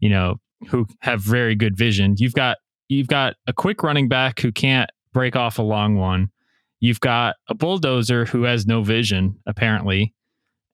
[0.00, 2.16] you know, who have very good vision.
[2.18, 6.30] You've got you've got a quick running back who can't break off a long one.
[6.80, 10.14] You've got a bulldozer who has no vision, apparently.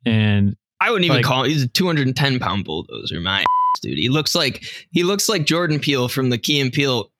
[0.05, 1.51] And I wouldn't even Like- call him.
[1.51, 3.21] He's a 210 pound bulldozer.
[3.21, 3.99] My ass, dude.
[3.99, 7.11] He looks like he looks like Jordan Peele from the Key and Peele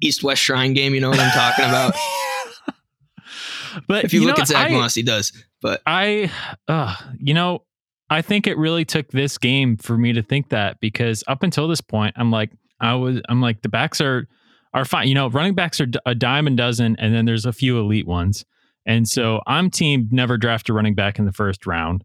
[0.00, 0.94] East West Shrine game.
[0.94, 1.94] You know what I'm talking about?
[3.86, 5.32] but if you, look know, at Zach I, Moss, he does.
[5.60, 6.30] But I,
[6.68, 7.62] uh, you know,
[8.10, 11.68] I think it really took this game for me to think that because up until
[11.68, 14.26] this point, I'm like, I was, I'm like, the backs are
[14.74, 15.08] are fine.
[15.08, 18.06] You know, running backs are a dime a dozen, and then there's a few elite
[18.06, 18.44] ones.
[18.84, 22.04] And so I'm team never draft a running back in the first round.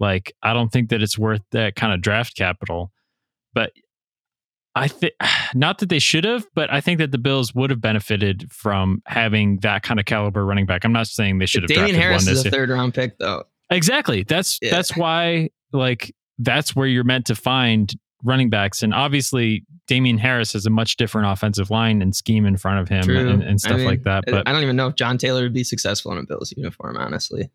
[0.00, 2.90] Like, I don't think that it's worth that kind of draft capital.
[3.54, 3.72] But
[4.74, 5.12] I think
[5.54, 9.02] not that they should have, but I think that the Bills would have benefited from
[9.06, 10.84] having that kind of caliber running back.
[10.84, 13.44] I'm not saying they should have Damien drafted Harris is a third round pick, though.
[13.70, 14.24] Exactly.
[14.24, 14.70] That's Yeah.
[14.70, 18.82] that's why like that's where you're meant to find running backs.
[18.82, 22.88] And obviously Damien Harris has a much different offensive line and scheme in front of
[22.88, 24.24] him and, and stuff I mean, like that.
[24.26, 26.96] But I don't even know if John Taylor would be successful in a Bills uniform,
[26.96, 27.50] honestly.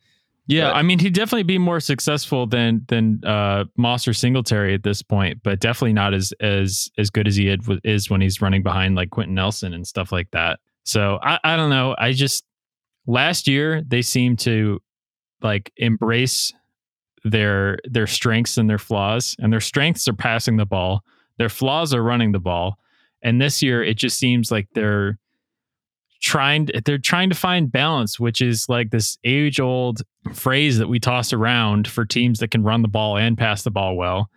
[0.48, 4.74] Yeah, but- I mean he'd definitely be more successful than than uh Moss or Singletary
[4.74, 8.22] at this point, but definitely not as as as good as he had, is when
[8.22, 10.60] he's running behind like Quenton Nelson and stuff like that.
[10.84, 11.96] So I, I don't know.
[11.98, 12.46] I just
[13.08, 14.82] last year they seemed to
[15.42, 16.54] like embrace
[17.24, 21.02] their their strengths and their flaws and their strengths are passing the ball
[21.40, 22.78] their flaws are running the ball
[23.24, 25.18] and this year it just seems like they're
[26.26, 30.02] trying they're trying to find balance which is like this age old
[30.34, 33.70] phrase that we toss around for teams that can run the ball and pass the
[33.70, 34.32] ball well.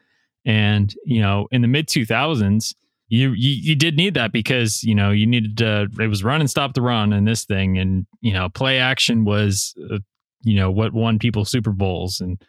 [0.45, 2.75] And you know in the mid 2000s
[3.09, 6.41] you, you you did need that because you know you needed to it was run
[6.41, 7.79] and stop the run and this thing.
[7.79, 9.99] And you know play action was uh,
[10.43, 12.21] you know what won people super bowls.
[12.21, 12.43] And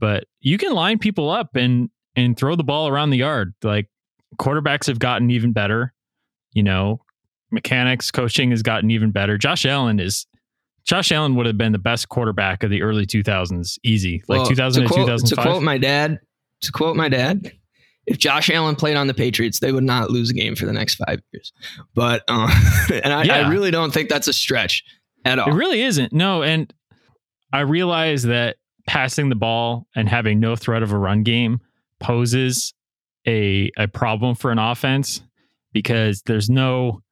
[0.00, 3.54] but you can line people up and and throw the ball around the yard.
[3.62, 3.88] Like
[4.38, 5.94] quarterbacks have gotten even better
[6.52, 7.00] you know
[7.56, 10.26] mechanics coaching has gotten even better josh allen is
[10.84, 14.46] josh allen would have been the best quarterback of the early 2000s easy like Well,
[14.46, 16.20] 2000 to quote, 2005 To quote my dad,
[16.60, 17.50] to quote my dad,
[18.06, 20.72] if Josh Allen played on the Patriots, they would not lose a game for the
[20.72, 21.52] next five years.
[21.94, 22.48] But uh,
[23.02, 23.46] and I, Yeah.
[23.46, 24.84] I really don't think that's a stretch
[25.24, 25.50] at all.
[25.50, 26.12] It really isn't.
[26.12, 26.72] No, and
[27.52, 31.58] I realize that passing the ball and having no threat of a run game
[31.98, 32.72] poses
[33.26, 35.20] a a problem for an offense
[35.72, 37.02] because there's no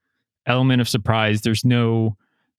[0.46, 1.42] element of surprise.
[1.42, 2.16] There's no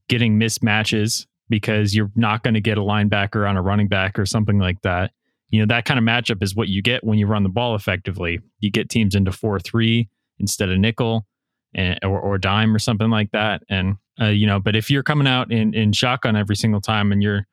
[0.08, 4.26] getting mismatches because you're not going to get a linebacker on a running back or
[4.26, 5.12] something like that.
[5.50, 7.76] You know, that kind of matchup is what you get when you run the ball
[7.76, 8.40] effectively.
[8.60, 11.26] You get teams into 4 3 instead of nickel
[11.74, 13.62] and, or, or dime or something like that.
[13.70, 17.12] And, uh, you know, but if you're coming out in, in shotgun every single time
[17.12, 17.46] and you're,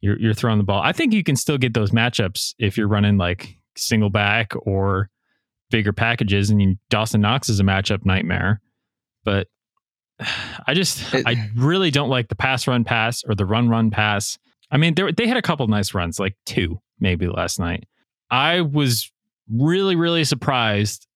[0.00, 2.88] you're, you're throwing the ball, I think you can still get those matchups if you're
[2.88, 5.10] running like single back or
[5.70, 6.50] bigger packages.
[6.50, 8.60] And you, Dawson Knox is a matchup nightmare.
[9.24, 9.48] But
[10.66, 13.90] I just, It- I really don't like the pass run pass or the run run
[13.90, 14.38] pass.
[14.70, 17.84] I mean, they they had a couple nice runs, like two maybe last night.
[18.30, 19.12] I was
[19.52, 21.06] really, really surprised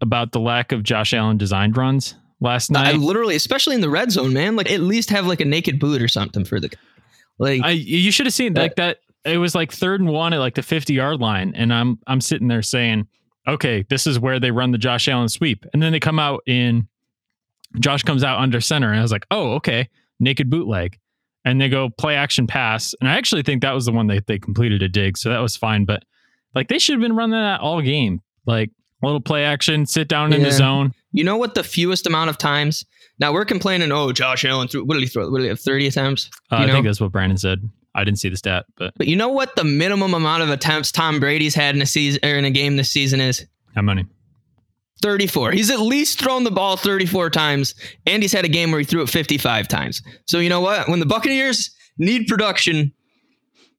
[0.00, 2.96] about the lack of Josh Allen designed runs last I night.
[2.96, 4.56] literally, especially in the red zone, man.
[4.56, 6.70] Like at least have like a naked boot or something for the.
[7.38, 8.98] Like I you should have seen uh, like that.
[9.24, 12.20] It was like third and one at like the fifty yard line, and I'm I'm
[12.20, 13.06] sitting there saying,
[13.48, 16.42] okay, this is where they run the Josh Allen sweep, and then they come out
[16.46, 16.88] in
[17.80, 19.88] Josh comes out under center, and I was like, oh, okay,
[20.20, 20.98] naked bootleg,
[21.44, 24.20] and they go play action pass, and I actually think that was the one they
[24.26, 26.04] they completed a dig, so that was fine, but
[26.54, 28.70] like they should have been running that all game, like
[29.02, 30.92] a little play action, sit down in the zone.
[31.12, 31.54] you know what?
[31.54, 32.84] The fewest amount of times.
[33.18, 33.90] Now we're complaining.
[33.92, 34.84] Oh, Josh Allen threw.
[34.84, 35.28] What did he throw?
[35.30, 35.60] What did he have?
[35.60, 36.30] Thirty attempts.
[36.50, 37.68] Uh, You I think that's what Brandon said.
[37.94, 39.54] I didn't see the stat, but But you know what?
[39.56, 42.76] The minimum amount of attempts Tom Brady's had in a season or in a game
[42.76, 44.06] this season is how many?
[45.02, 45.52] 34.
[45.52, 47.74] He's at least thrown the ball 34 times,
[48.06, 50.02] and he's had a game where he threw it 55 times.
[50.26, 50.88] So you know what?
[50.88, 52.92] When the Buccaneers need production,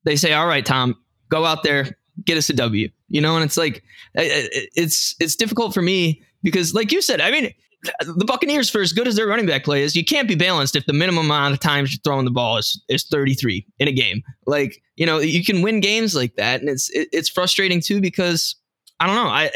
[0.05, 0.95] they say, "All right, Tom,
[1.29, 3.83] go out there, get us a W." You know, and it's like
[4.13, 7.53] it's it's difficult for me because, like you said, I mean,
[7.99, 10.75] the Buccaneers, for as good as their running back play is, you can't be balanced
[10.75, 13.91] if the minimum amount of times you're throwing the ball is is 33 in a
[13.91, 14.21] game.
[14.45, 18.55] Like you know, you can win games like that, and it's it's frustrating too because
[18.99, 19.51] I don't know, I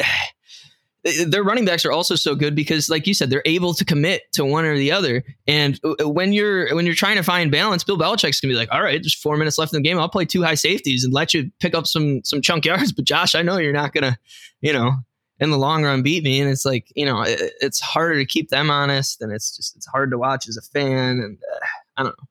[1.26, 4.24] their running backs are also so good because, like you said, they're able to commit
[4.34, 5.24] to one or the other.
[5.48, 8.72] And uh, when you're when you're trying to find balance, Bill Belichick's gonna be like,
[8.72, 10.00] "All right, there's four minutes left in the game.
[10.00, 13.06] I'll play two high safeties and let you pick up some some chunk yards." But
[13.06, 14.18] Josh, I know you're not gonna,
[14.62, 14.94] you know,
[15.40, 16.42] in the long run beat me.
[16.42, 19.76] And it's like, you know, it, it's harder to keep them honest, and it's just
[19.76, 21.20] it's hard to watch as a fan.
[21.20, 21.66] And uh,
[21.98, 22.28] I don't know,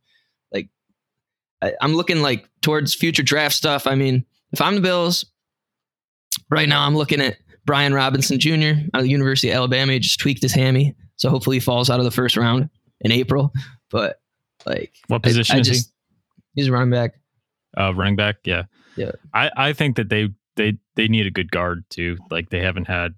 [0.52, 0.68] like
[1.62, 3.86] I, I'm looking like towards future draft stuff.
[3.86, 5.24] I mean, if I'm the Bills,
[6.50, 7.36] right now I'm looking at
[7.66, 8.80] Brian Robinson Jr.
[8.94, 9.92] out of the University of Alabama.
[9.92, 13.12] He just tweaked his hammy, so hopefully he falls out of the first round in
[13.12, 13.52] April.
[13.90, 14.20] But
[14.64, 15.78] like, What position I, I is he?
[16.54, 17.14] He's a running back.
[17.76, 18.62] Uh, running back, yeah,
[18.96, 19.12] Yeah.
[19.34, 22.16] I, I think that they they they need a good guard too.
[22.30, 23.14] Like they haven't had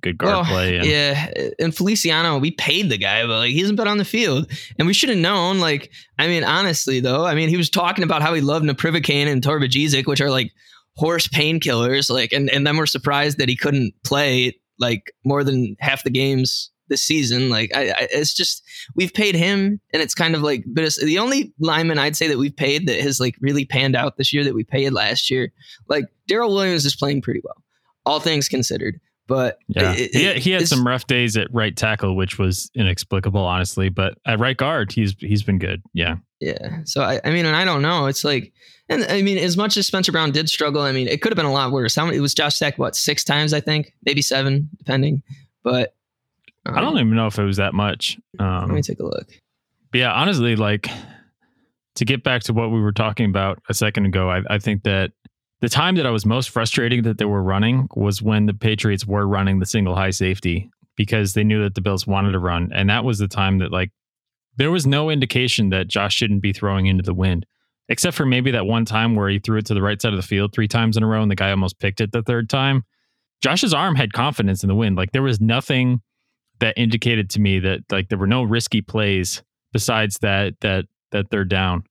[0.00, 0.78] good guard play.
[0.78, 4.04] And, yeah, and Feliciano, we paid the guy, but like he hasn't been on the
[4.04, 5.60] field, and we should have known.
[5.60, 9.26] Like, I mean, honestly, though, I mean, he was talking about how he loved Naprivicaine
[9.26, 10.52] and Torbajizic, which are like
[10.96, 12.10] horse painkillers.
[12.10, 16.10] Like, and and then we're surprised that he couldn't play like more than half the
[16.10, 17.48] games this season.
[17.50, 18.62] Like, I, I it's just
[18.94, 22.28] we've paid him, and it's kind of like, but it's the only lineman I'd say
[22.28, 25.30] that we've paid that has like really panned out this year that we paid last
[25.30, 25.52] year.
[25.88, 27.62] Like Daryl Williams is playing pretty well,
[28.06, 29.00] all things considered.
[29.28, 32.70] But Yeah, it- he, it- he had some rough days at right tackle, which was
[32.74, 33.88] inexplicable, honestly.
[33.88, 35.80] But at right guard, he's he's been good.
[35.94, 36.80] Yeah, Yeah.
[36.84, 38.06] So I, I mean, and I don't know.
[38.06, 38.52] It's like,
[38.92, 41.36] and I mean, as much as Spencer Brown did struggle, I mean, it could have
[41.36, 41.94] been a lot worse.
[41.94, 42.16] How many?
[42.16, 43.52] It was Josh Stack what six times?
[43.52, 45.22] I think maybe seven, depending.
[45.64, 45.94] But
[46.66, 48.18] um, I don't even know if it was that much.
[48.38, 49.26] Let Um, me take a look.
[49.90, 50.88] but yeah, honestly, like
[51.96, 54.82] to get back to what we were talking about a second ago, I, I think
[54.84, 55.12] that
[55.60, 59.06] the time that I was most frustrated that they were running was when the Patriots
[59.06, 62.70] were running the single high safety because they knew that the Bills wanted to run,
[62.74, 63.90] and that was the time that like
[64.56, 67.46] there was no indication that Josh shouldn't be throwing into the wind,
[67.92, 70.16] except for maybe that one time where he threw it to the right side of
[70.16, 72.48] the field three times in a row, and the guy almost picked it the third
[72.48, 72.84] time.
[73.42, 74.96] Josh's arm had confidence in the wind.
[74.96, 76.00] Like there was nothing
[76.60, 79.42] that indicated to me that like there were no risky plays
[79.74, 81.84] besides that that that third down.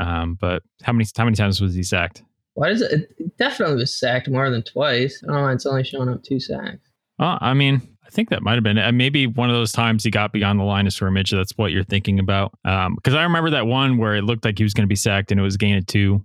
[0.00, 2.22] Um, but how many how many times was he sacked?
[2.54, 3.10] Why does it?
[3.18, 5.22] It definitely was sacked more than twice.
[5.22, 5.42] I don't know.
[5.42, 6.90] why It's only showing up two sacks.
[7.18, 10.04] Uh, I mean, I think that might have been uh, maybe one of those times
[10.04, 11.30] he got beyond the line of scrimmage.
[11.32, 12.52] That's what you're thinking about.
[12.62, 15.32] Because I remember that one where it looked like he was going to be sacked
[15.32, 16.24] and it was gain of two.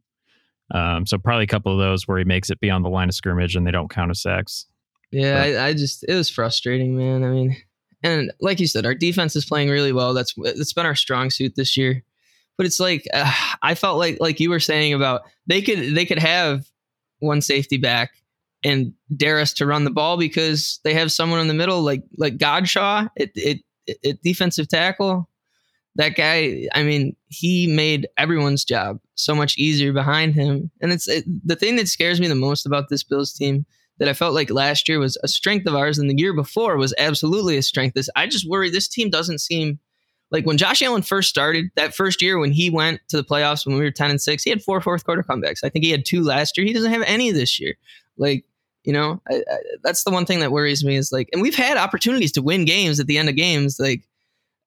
[0.73, 3.15] Um, so probably a couple of those where he makes it beyond the line of
[3.15, 4.67] scrimmage and they don't count as sacks.
[5.11, 7.23] Yeah, I, I just it was frustrating, man.
[7.23, 7.57] I mean,
[8.03, 10.13] and like you said, our defense is playing really well.
[10.13, 12.03] That's that's been our strong suit this year.
[12.57, 16.05] But it's like uh, I felt like like you were saying about they could they
[16.05, 16.65] could have
[17.19, 18.11] one safety back
[18.63, 22.03] and dare us to run the ball because they have someone in the middle like
[22.17, 25.27] like Godchaux at it, it, defensive tackle.
[25.95, 30.71] That guy, I mean, he made everyone's job so much easier behind him.
[30.81, 33.65] And it's it, the thing that scares me the most about this Bills team
[33.99, 36.77] that I felt like last year was a strength of ours and the year before
[36.77, 37.95] was absolutely a strength.
[37.95, 39.79] This I just worry this team doesn't seem
[40.31, 43.65] like when Josh Allen first started that first year when he went to the playoffs
[43.65, 45.63] when we were 10 and 6, he had four fourth quarter comebacks.
[45.63, 46.65] I think he had two last year.
[46.65, 47.75] He doesn't have any this year.
[48.17, 48.45] Like,
[48.83, 51.55] you know, I, I, that's the one thing that worries me is like, and we've
[51.55, 53.79] had opportunities to win games at the end of games.
[53.79, 54.07] Like,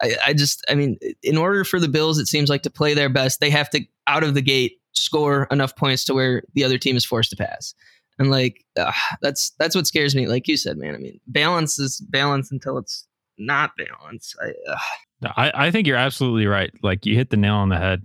[0.03, 2.95] I, I just, I mean, in order for the Bills, it seems like to play
[2.95, 6.65] their best, they have to out of the gate score enough points to where the
[6.65, 7.75] other team is forced to pass.
[8.19, 8.93] And like uh,
[9.23, 10.29] that's that's what scares me.
[10.29, 10.95] Like you said, man.
[10.95, 13.07] I mean, balance is balance until it's
[13.39, 14.35] not balance.
[14.41, 14.77] I,
[15.37, 16.71] I, I think you're absolutely right.
[16.83, 18.05] Like you hit the nail on the head.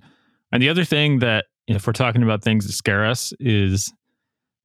[0.51, 3.93] And the other thing that if we're talking about things that scare us is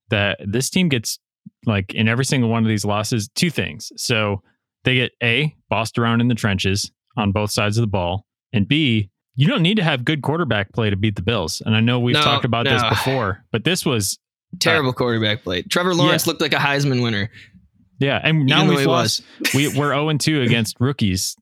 [0.09, 1.19] that this team gets
[1.67, 3.93] like in every single one of these losses two things.
[3.97, 4.43] So
[4.85, 8.67] they get a bossed around in the trenches on both sides of the ball, and
[8.69, 11.61] b you don't need to have good quarterback play to beat the Bills.
[11.67, 14.17] And I know we've No, talked about this before, but this was
[14.53, 15.63] uh, terrible quarterback play.
[15.63, 17.29] Trevor Lawrence looked like a Heisman winner.
[17.99, 18.21] yeah.
[18.23, 19.23] And now we've lost.
[19.41, 19.55] Was.
[19.55, 21.35] we, we're 0 2 against rookies,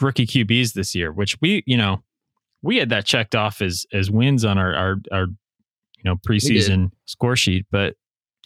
[0.00, 2.02] rookie QBs this year, which we, you know,
[2.62, 6.92] we had that checked off as as wins on our our, our you know preseason
[7.04, 7.66] score sheet.
[7.70, 7.94] But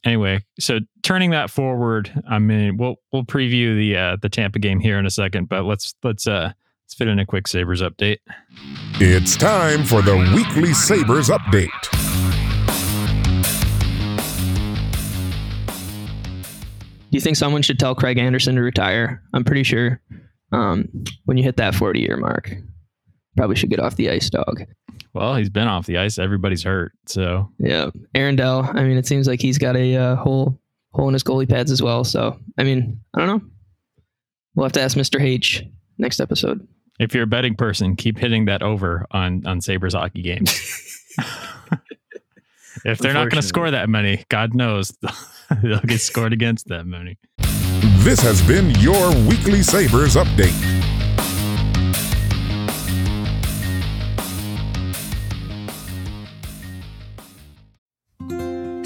[0.05, 4.79] anyway, so turning that forward, I mean, we'll we'll preview the uh, the Tampa game
[4.79, 6.53] here in a second, but let's let's uh
[6.85, 8.19] let's fit in a quick Sabres update.
[9.01, 11.71] It's time for the weekly Sabres update.
[17.11, 19.23] Do you think someone should tell Craig Anderson to retire?
[19.33, 20.03] I'm pretty sure
[20.53, 20.91] um,
[21.25, 22.53] when you hit that 40 year mark,
[23.35, 24.65] probably should get off the ice, dog.
[25.15, 26.19] Well, he's been off the ice.
[26.19, 28.71] Everybody's hurt, so Yeah, Aaron Dell.
[28.75, 30.61] I mean, it seems like he's got a uh, hole
[30.99, 32.05] hole in his goalie pads as well.
[32.05, 33.49] So, I mean, I don't know.
[34.55, 35.21] We'll have to ask Mr.
[35.21, 35.65] H
[35.97, 36.67] next episode.
[36.99, 40.51] if you're a betting person, keep hitting that over on on Sabres hockey games.
[42.85, 44.93] if they're not going to score that many, God knows
[45.63, 47.19] they'll get scored against that many.
[47.99, 50.98] This has been your weekly Sabres update.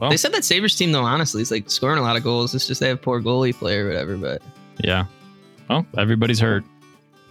[0.00, 2.54] Well, They said that Sabres team, though, honestly, is like scoring a lot of goals.
[2.54, 4.16] It's just they have poor goalie play or whatever.
[4.16, 4.40] But
[4.82, 5.04] yeah.
[5.68, 6.64] Well, everybody's hurt.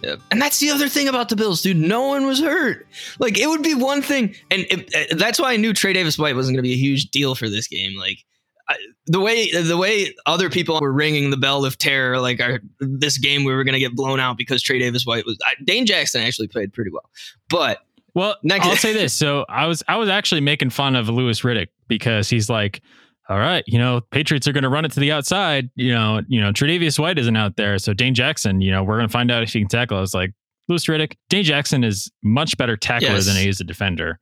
[0.02, 0.14] yeah.
[0.30, 1.76] And that's the other thing about the Bills, dude.
[1.76, 2.86] No one was hurt.
[3.18, 4.34] Like, it would be one thing.
[4.50, 7.10] And it, uh, that's why I knew Tre'Davious White wasn't going to be a huge
[7.10, 7.98] deal for this game.
[7.98, 8.24] Like,
[8.68, 12.60] I, the way the way other people were ringing the bell of terror, like our,
[12.78, 15.36] this game we were going to get blown out because Tre'Davious White was.
[15.44, 17.10] I, Dane Jackson actually played pretty well,
[17.48, 17.80] but
[18.14, 19.12] Well, Next- I'll say this.
[19.12, 22.80] So I was I was actually making fun of Louis Riddick because he's like,
[23.28, 25.70] all right, you know, Patriots are going to run it to the outside.
[25.76, 28.60] You know, you know, Tre'Davious White isn't out there, so Dane Jackson.
[28.60, 29.96] You know, we're going to find out if he can tackle.
[29.98, 30.32] I was like,
[30.68, 33.26] Louis Riddick, Dane Jackson is much better tackler Yes.
[33.26, 34.18] than he is a defender.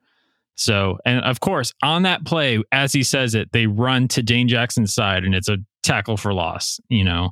[0.57, 4.49] So, and of course, on that play, as he says it, they run to Dane
[4.49, 6.81] Jackson's side, and it's a tackle for loss.
[6.89, 7.31] You know,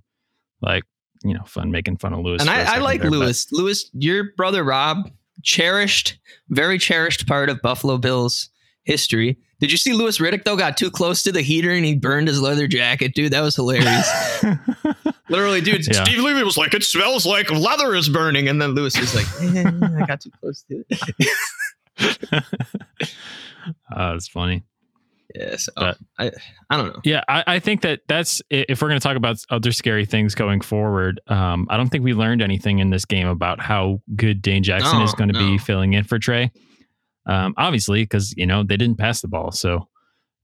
[0.62, 0.84] like
[1.24, 2.40] you know, fun making fun of Louis.
[2.40, 3.46] and I, I, like there, but- Louis.
[3.52, 5.10] Louis, your brother Rob,
[5.42, 6.18] cherished,
[6.48, 8.50] very cherished part of Buffalo Bills
[8.84, 9.38] history.
[9.58, 10.56] Did you see Louis Riddick though?
[10.56, 13.32] Got too close to the heater and he burned his leather jacket, dude.
[13.32, 14.44] That was hilarious.
[15.30, 15.86] Literally, dude.
[15.86, 16.04] Yeah.
[16.04, 18.48] Steve Levy was like, it smells like leather is burning.
[18.48, 19.26] And then Louis was like,
[19.56, 19.70] eh,
[20.02, 22.44] I got too close to it.
[23.96, 24.62] Oh, it's funny.
[25.36, 25.68] Yes.
[25.76, 26.30] But- I,
[26.70, 27.00] I don't know.
[27.04, 30.34] Yeah, I, I think that that's if we're going to talk about other scary things
[30.34, 31.20] going forward.
[31.26, 34.98] Um, I don't think we learned anything in this game about how good Dane Jackson
[34.98, 36.50] No, is going to be filling in for Trey.
[37.26, 39.88] Um, obviously, because you know they didn't pass the ball, so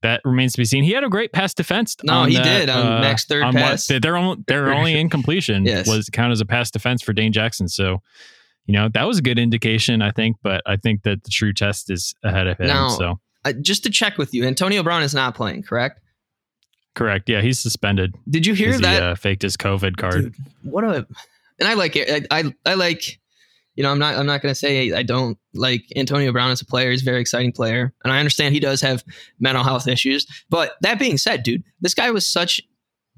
[0.02, 0.82] that remains to be seen.
[0.82, 1.96] He had a great pass defense.
[2.02, 3.86] No, he that, did, on Mac's third on what- pass.
[3.86, 5.86] their only their only incompletion Yes.
[5.88, 7.68] was count as a pass defense for Dane Jackson.
[7.68, 8.02] So.
[8.66, 11.52] You know that was a good indication, I think, but I think that the true
[11.52, 12.68] test is ahead of him.
[12.68, 16.00] Now- so Uh, just to check with you, Antonio Brown is not playing, correct?
[16.94, 18.14] correct, yeah, he's suspended.
[18.28, 19.02] Did you hear that?
[19.02, 20.14] He, uh, faked his COVID card.
[20.14, 21.06] Dude, what a
[21.58, 22.26] and I like it.
[22.30, 23.18] I, I I like
[23.74, 26.66] you know I'm not I'm not gonna say I don't like Antonio Brown as a
[26.66, 26.90] player.
[26.90, 29.04] He's a very exciting player, and I understand he does have
[29.40, 30.26] mental health issues.
[30.50, 32.60] But that being said, dude, this guy was such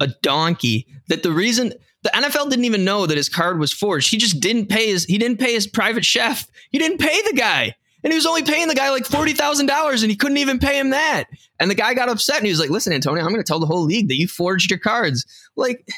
[0.01, 1.73] a donkey that the reason
[2.03, 4.11] the NFL didn't even know that his card was forged.
[4.11, 6.47] He just didn't pay his he didn't pay his private chef.
[6.71, 7.77] He didn't pay the guy.
[8.05, 10.59] And he was only paying the guy like forty thousand dollars, and he couldn't even
[10.59, 11.25] pay him that.
[11.59, 13.59] And the guy got upset, and he was like, "Listen, Antonio, I'm going to tell
[13.59, 15.25] the whole league that you forged your cards."
[15.57, 15.89] Like,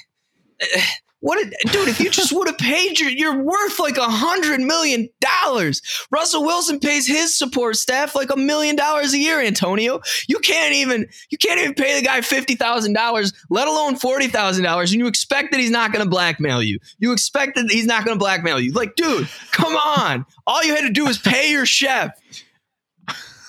[1.21, 1.89] what, a, dude?
[1.89, 5.81] If you just would have paid your, you're worth like a hundred million dollars.
[6.11, 9.41] Russell Wilson pays his support staff like a million dollars a year.
[9.41, 13.97] Antonio, you can't even, you can't even pay the guy fifty thousand dollars, let alone
[13.97, 16.79] forty thousand dollars, and you expect that he's not going to blackmail you.
[16.99, 18.73] You expect that he's not going to blackmail you.
[18.73, 20.27] Like, dude, come on!
[20.47, 22.11] All you had to do was pay your chef.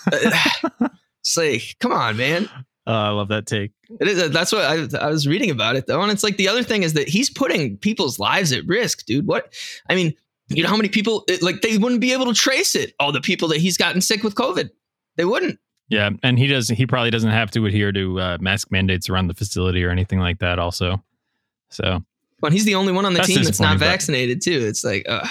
[0.13, 2.49] it's like, come on, man.
[2.87, 3.73] Oh, I love that take.
[3.99, 4.31] It is.
[4.31, 6.83] That's what I, I was reading about it though, and it's like the other thing
[6.83, 9.27] is that he's putting people's lives at risk, dude.
[9.27, 9.53] What?
[9.89, 10.13] I mean,
[10.47, 12.93] you know how many people it, like they wouldn't be able to trace it?
[12.97, 14.69] All the people that he's gotten sick with COVID,
[15.17, 15.59] they wouldn't.
[15.89, 16.69] Yeah, and he does.
[16.69, 20.19] He probably doesn't have to adhere to uh, mask mandates around the facility or anything
[20.19, 20.57] like that.
[20.57, 21.03] Also,
[21.69, 22.03] so
[22.39, 24.65] But he's the only one on the That's team that's not vaccinated too.
[24.65, 25.27] It's like, uh,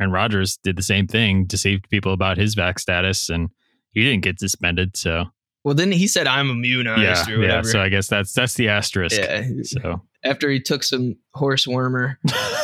[0.00, 3.50] Aaron Rodgers did the same thing, deceived people about his vac status, and
[3.92, 4.96] he didn't get suspended.
[4.96, 5.26] So
[5.64, 7.62] well, then he said I'm immunized yeah, or yeah.
[7.62, 9.18] So I guess that's that's the asterisk.
[9.18, 9.48] yeah.
[9.62, 12.18] So After he took some horse warmer,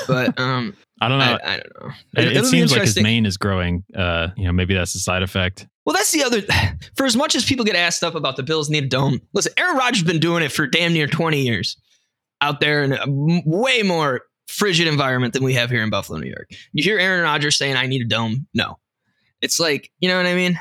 [0.07, 1.39] but um, I don't know.
[1.43, 1.93] I, I don't know.
[2.17, 3.85] it, it seems like his mane is growing.
[3.97, 5.67] Uh, you know, maybe that's a side effect.
[5.87, 6.43] Well, that's the other.
[6.97, 9.53] For as much as people get asked up about the Bills need a dome, listen,
[9.57, 11.77] Aaron Rodgers has been doing it for damn near 20 years
[12.43, 13.05] out there in a
[13.47, 16.51] way more frigid environment than we have here in Buffalo, New York.
[16.73, 18.47] You hear Aaron Rodgers saying, I need a dome?
[18.55, 18.79] No.
[19.41, 20.59] It's like, you know what I mean?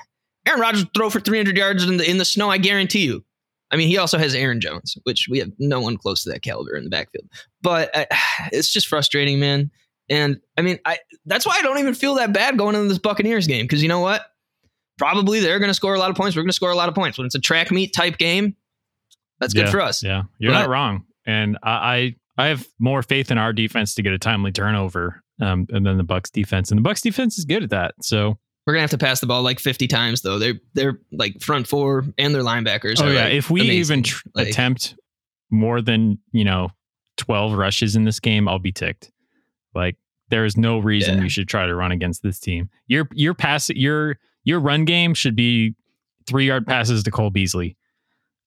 [0.49, 3.23] Aaron Rodgers throw for 300 yards in the, in the snow, I guarantee you.
[3.71, 6.41] I mean, he also has Aaron Jones, which we have no one close to that
[6.41, 7.25] caliber in the backfield.
[7.61, 8.05] But uh,
[8.51, 9.69] it's just frustrating, man.
[10.09, 12.97] And I mean, I that's why I don't even feel that bad going into this
[12.97, 14.23] Buccaneers game because you know what?
[14.97, 16.35] Probably they're going to score a lot of points.
[16.35, 18.55] We're going to score a lot of points when it's a track meet type game.
[19.39, 20.03] That's good Yeah, for us.
[20.03, 23.93] Yeah, you're But- not wrong, and I, I I have more faith in our defense
[23.95, 27.37] to get a timely turnover, um, and then the Bucs defense, and the Bucs defense
[27.37, 27.93] is good at that.
[28.01, 28.39] So
[28.69, 30.37] We're gonna have to pass the ball like 50 times though.
[30.37, 33.01] They're they're like front four and their linebackers.
[33.01, 33.79] oh yeah, like, if we amazing.
[33.79, 34.95] even tr- Like, attempt
[35.49, 36.69] more than you know
[37.17, 39.11] twelve rushes in this game, I'll be ticked.
[39.73, 39.95] Like
[40.29, 41.23] there is no reason Yeah.
[41.23, 42.69] you should try to run against this team.
[42.85, 45.73] Your your pass your your run game should be
[46.27, 47.75] three yard passes to Cole Beasley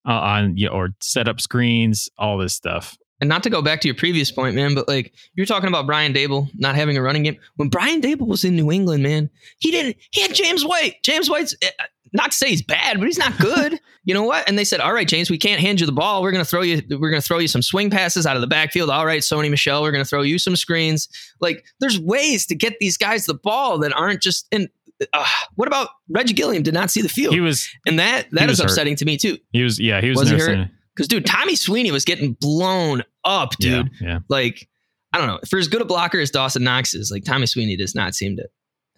[0.07, 2.97] uh, on you know, or set up screens, all this stuff.
[3.23, 5.87] And not to go back to your previous point, man, but like you're talking about
[5.87, 7.39] Brian Daboll not having a running game.
[7.55, 9.97] When Brian Daboll was in New England, man, he didn't.
[10.11, 10.97] He had James White.
[11.05, 11.71] James White's eh,
[12.13, 13.79] not to say he's bad, but he's not good.
[14.05, 14.49] you know what?
[14.49, 16.21] And they said, "All right, James, we can't hand you the ball.
[16.21, 16.83] We're gonna throw you.
[16.91, 18.91] We're gonna throw you some swing passes out of the backfield.
[18.91, 21.09] All right, Sony Michel, we're gonna throw you some screens.
[21.41, 24.69] Like, there's ways to get these guys the ball that aren't just in."
[25.13, 26.65] Uh, what about Reggie Gilliam?
[26.65, 28.71] Did not see the field, He was and that that is is hurt.
[28.71, 29.39] upsetting to me too.
[29.53, 30.69] he was yeah he was, Was he hurt?
[30.95, 33.91] Because dude, Tommy Sweeney was getting blown up, dude.
[34.01, 34.19] Yeah, yeah.
[34.29, 34.69] Like,
[35.13, 35.41] I don't know.
[35.49, 38.37] For as good a blocker as Dawson Knox is, like Tommy Sweeney does not seem
[38.37, 38.49] to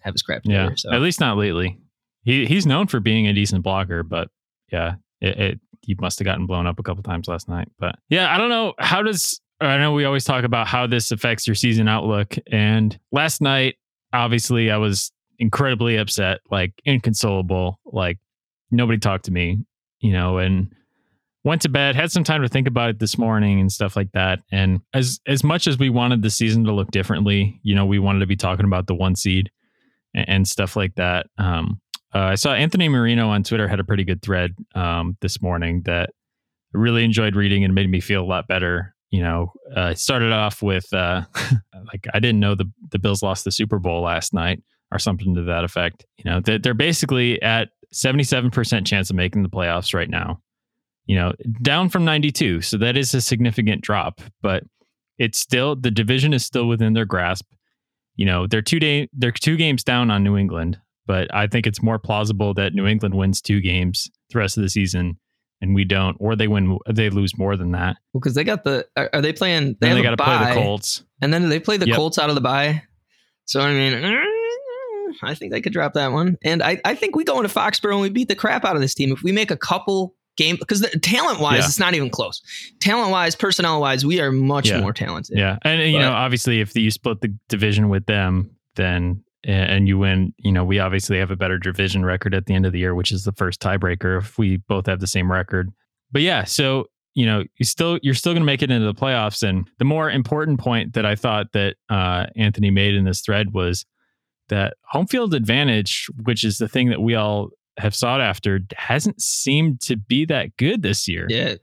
[0.01, 0.69] have his crap together.
[0.69, 1.79] Yeah, So at least not lately.
[2.23, 4.29] He he's known for being a decent blocker, but
[4.71, 7.69] yeah, it, it he must have gotten blown up a couple times last night.
[7.79, 11.11] But yeah, I don't know how does I know we always talk about how this
[11.11, 13.75] affects your season outlook, and last night
[14.11, 18.17] obviously I was incredibly upset, like inconsolable, like
[18.71, 19.59] nobody talked to me,
[19.99, 20.73] you know, and
[21.45, 24.11] went to bed, had some time to think about it this morning and stuff like
[24.11, 24.39] that.
[24.51, 27.99] And as as much as we wanted the season to look differently, you know, we
[27.99, 29.51] wanted to be talking about the one seed
[30.13, 31.27] and, and stuff like that.
[31.37, 31.79] Um,
[32.13, 35.83] uh, I saw Anthony Marino on Twitter had a pretty good thread um, this morning
[35.85, 36.09] that
[36.73, 38.95] I really enjoyed reading and made me feel a lot better.
[39.11, 41.21] You know, uh, started off with uh,
[41.93, 45.35] like I didn't know the the Bills lost the Super Bowl last night or something
[45.35, 46.05] to that effect.
[46.17, 50.09] You know, they're, they're basically at seventy seven percent chance of making the playoffs right
[50.09, 50.41] now.
[51.05, 54.63] You know, down from ninety two, so that is a significant drop, but
[55.17, 57.45] it's still the division is still within their grasp.
[58.15, 61.67] You know, they're two day they're two games down on New England, but I think
[61.67, 65.17] it's more plausible that New England wins two games the rest of the season
[65.61, 67.97] and we don't, or they win they lose more than that.
[68.13, 69.77] Well, because they got the are, they playing?
[69.79, 71.03] They they got a to play the Colts.
[71.21, 71.95] and then they play the Yep.
[71.95, 72.83] Colts out of the bye.
[73.45, 76.37] So I mean, mm, I think they could drop that one.
[76.43, 78.81] And I I think we go into Foxborough and we beat the crap out of
[78.81, 81.65] this team if we make a couple game because talent wise Yeah.
[81.65, 82.41] it's not even close.
[82.81, 84.81] Talent wise, personnel wise, we are much Yeah.
[84.81, 85.37] more talented.
[85.37, 89.99] Yeah, and you know, obviously, if you split the division with them, then and you
[89.99, 92.79] win, you know, we obviously have a better division record at the end of the
[92.79, 95.69] year, which is the first tiebreaker if we both have the same record.
[96.11, 98.93] But yeah, so you know, you still you're still going to make it into the
[98.93, 99.41] playoffs.
[99.47, 103.53] And the more important point that I thought that uh, Anthony made in this thread
[103.53, 103.85] was
[104.49, 109.21] that home field advantage, which is the thing that we all have sought after, hasn't
[109.21, 111.55] seemed to be that good this year Yeah.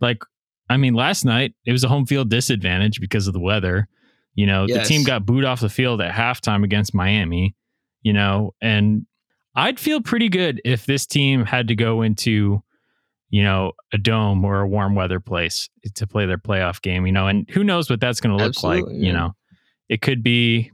[0.00, 0.22] like
[0.68, 3.88] I mean, last night it was a home field disadvantage because of the weather.
[4.34, 4.86] You know, Yes.
[4.88, 7.56] the team got booed off the field at halftime against Miami,
[8.02, 9.06] you know, and
[9.56, 12.62] I'd feel pretty good if this team had to go into,
[13.30, 17.12] you know, a dome or a warm weather place to play their playoff game, you
[17.12, 19.34] know, and who knows what that's going to look like, Absolutely, you know.
[19.88, 20.70] It could be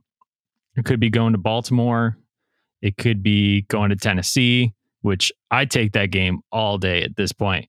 [0.77, 2.19] it could be going to Baltimore,
[2.83, 4.75] it could be going to Tennessee,
[5.07, 7.69] which I take that game all day at this point.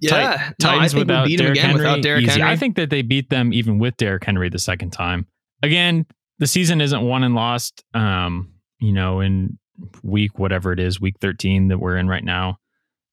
[0.00, 0.50] Yeah.
[0.50, 2.26] I Titans think without Derrick Henry, without Derrick.
[2.26, 2.42] Henry.
[2.42, 5.26] I think that they beat them even with Derrick Henry the second time.
[5.62, 6.04] Again,
[6.38, 7.82] the season isn't won and lost.
[7.94, 9.58] Um, you know, in
[10.02, 12.58] week whatever it is, week thirteen that we're in right now,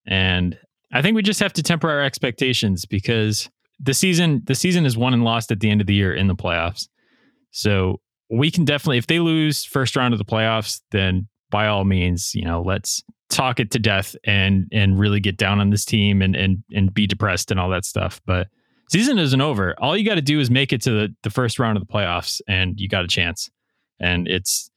[0.05, 0.57] and
[0.91, 3.49] I think we just have to temper our expectations because
[3.79, 6.27] the season the season is won and lost at the end of the year in
[6.27, 6.89] the playoffs.
[7.51, 11.85] So we can definitely, if they lose first round of the playoffs, then by all
[11.85, 13.01] means, you know, let's
[13.31, 16.93] talk it to death and and really get down on this team and and and
[16.93, 18.21] be depressed and all that stuff.
[18.25, 18.47] But
[18.89, 19.73] season isn't over.
[19.79, 21.91] All you got to do is make it to the, the first round of the
[21.91, 23.49] playoffs, and you got a chance.
[23.99, 24.69] And it's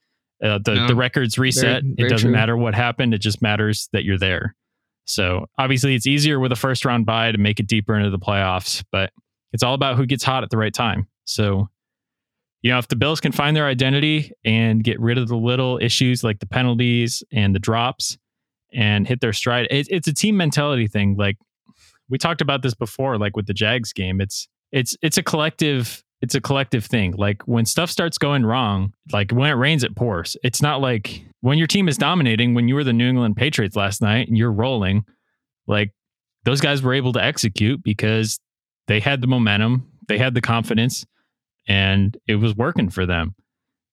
[0.43, 1.83] uh, the No, the records reset.
[1.83, 2.37] very it doesn't true.
[2.37, 3.13] matter what happened.
[3.13, 4.55] It just matters that you're there.
[5.05, 8.19] So obviously, it's easier with a first round bye to make it deeper into the
[8.19, 9.13] playoffs, but
[9.53, 11.09] it's all about who gets hot at the right time.
[11.25, 11.69] So
[12.63, 15.79] you know, if the Bills can find their identity and get rid of the little
[15.83, 18.17] issues like the penalties and the drops
[18.75, 19.69] and hit their stride.
[19.71, 21.17] It, it's a team mentality thing.
[21.17, 21.39] Like
[22.09, 24.21] we talked about this before, like with the Jags game.
[24.21, 27.13] It's it's it's a collective it's a collective thing.
[27.17, 30.37] Like when stuff starts going wrong, like when it rains, it pours.
[30.43, 32.55] It's not like when your team is dominating.
[32.55, 35.05] When you were the New England Patriots last night and you're rolling,
[35.67, 35.93] like
[36.45, 38.39] those guys were able to execute because
[38.87, 41.07] they had the momentum, they had the confidence,
[41.69, 43.35] and it was working for them.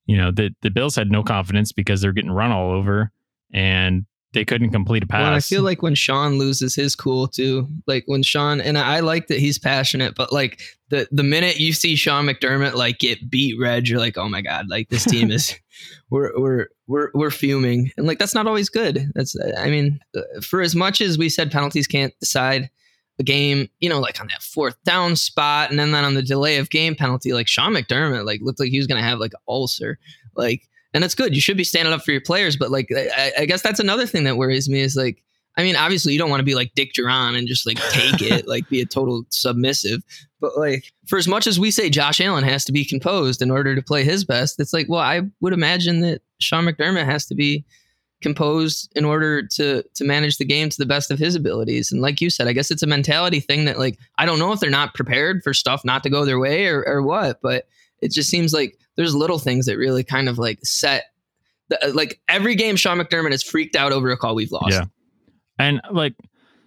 [0.05, 3.11] You know, the the Bills had no confidence because they're getting run all over
[3.53, 5.21] and they couldn't complete a pass.
[5.21, 9.01] Well, I feel like when Sean loses his cool too, like when Sean and I
[9.01, 13.29] like that he's passionate, but like the the minute you see Sean McDermott like get
[13.29, 15.53] beat red, you're like, oh my god, like this team is,
[16.09, 19.11] we're we're we're we're fuming, and like that's not always good.
[19.15, 22.69] That's I mean, uh, for as much as we said penalties can't decide
[23.19, 26.23] a game, you know, like on that fourth down spot, and then, then on the
[26.23, 29.33] delay of game penalty, like Sean McDermott, like looked like he was gonna have like
[29.33, 29.99] an ulcer,
[30.37, 31.33] like and that's good.
[31.33, 34.05] You should be standing up for your players, but like I, I guess that's another
[34.05, 35.23] thing that worries me is like
[35.57, 38.21] I mean, obviously you don't want to be like Dick Jauron and just like take
[38.31, 40.01] it, like be a total submissive.
[40.39, 43.51] But like for as much as we say Josh Allen has to be composed in
[43.51, 47.25] order to play his best, it's like, well, I would imagine that Sean McDermott has
[47.27, 47.65] to be
[48.21, 51.91] composed in order to to manage the game to the best of his abilities.
[51.91, 54.51] And like you said, I guess it's a mentality thing that like I don't know
[54.53, 57.65] if they're not prepared for stuff not to go their way or, or what, but
[58.01, 61.05] it just seems like there's little things that really kind of like set
[61.69, 64.69] the, uh, like every game Sean McDermott has freaked out over a call we've lost.
[64.69, 64.85] Yeah.
[65.57, 66.13] And like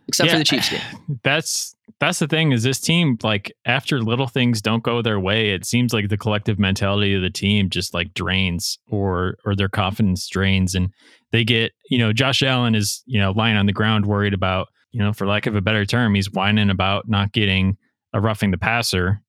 [0.08, 0.80] except yeah, for the Chiefs game.
[1.22, 5.50] That's that's the thing is this team like after little things don't go their way,
[5.50, 9.68] it seems like the collective mentality of the team just like drains or or their
[9.68, 10.90] confidence drains and
[11.30, 14.68] they get, you know, Josh Allen is, you know, lying on the ground worried about,
[14.90, 17.76] you know, for lack of a better term, he's whining about not getting
[18.12, 19.20] a roughing the passer.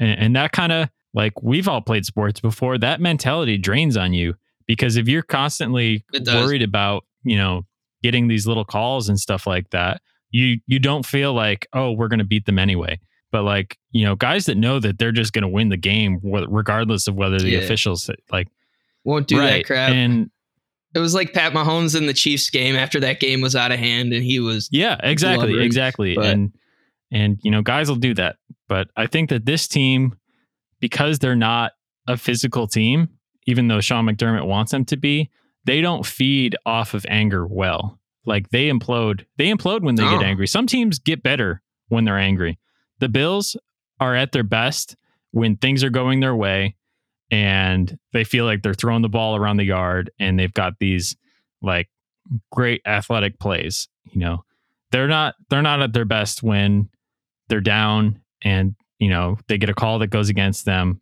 [0.00, 4.12] And, and that kind of like we've all played sports before, that mentality drains on
[4.12, 4.34] you
[4.66, 7.62] because if you're constantly worried about, you know,
[8.02, 10.00] getting these little calls and stuff like that,
[10.30, 12.98] you you don't feel like, oh, we're going to beat them anyway.
[13.30, 16.20] But like, you know, guys that know that they're just going to win the game
[16.22, 17.58] regardless of whether the yeah.
[17.58, 18.48] officials like
[19.04, 19.58] won't do right.
[19.58, 19.90] that crap.
[19.90, 20.30] And
[20.94, 23.78] it was like Pat Mahomes in the Chiefs game after that game was out of
[23.78, 26.14] hand and he was Yeah, exactly, exactly.
[26.14, 26.52] But, and
[27.10, 28.36] and you know, guys will do that.
[28.68, 30.17] But I think that this team
[30.80, 31.72] because they're not
[32.06, 33.08] a physical team,
[33.46, 35.30] even though Sean McDermott wants them to be,
[35.64, 37.98] they don't feed off of anger well.
[38.24, 39.24] Like they implode.
[39.36, 40.18] They implode when they oh.
[40.18, 40.46] get angry.
[40.46, 42.58] Some teams get better when they're angry.
[42.98, 43.56] The Bills
[44.00, 44.96] are at their best
[45.30, 46.76] when things are going their way
[47.30, 51.16] and they feel like they're throwing the ball around the yard and they've got these
[51.60, 51.88] like
[52.50, 54.44] great athletic plays, you know.
[54.90, 56.88] They're not they're not at their best when
[57.48, 61.00] they're down and you know, they get a call that goes against them.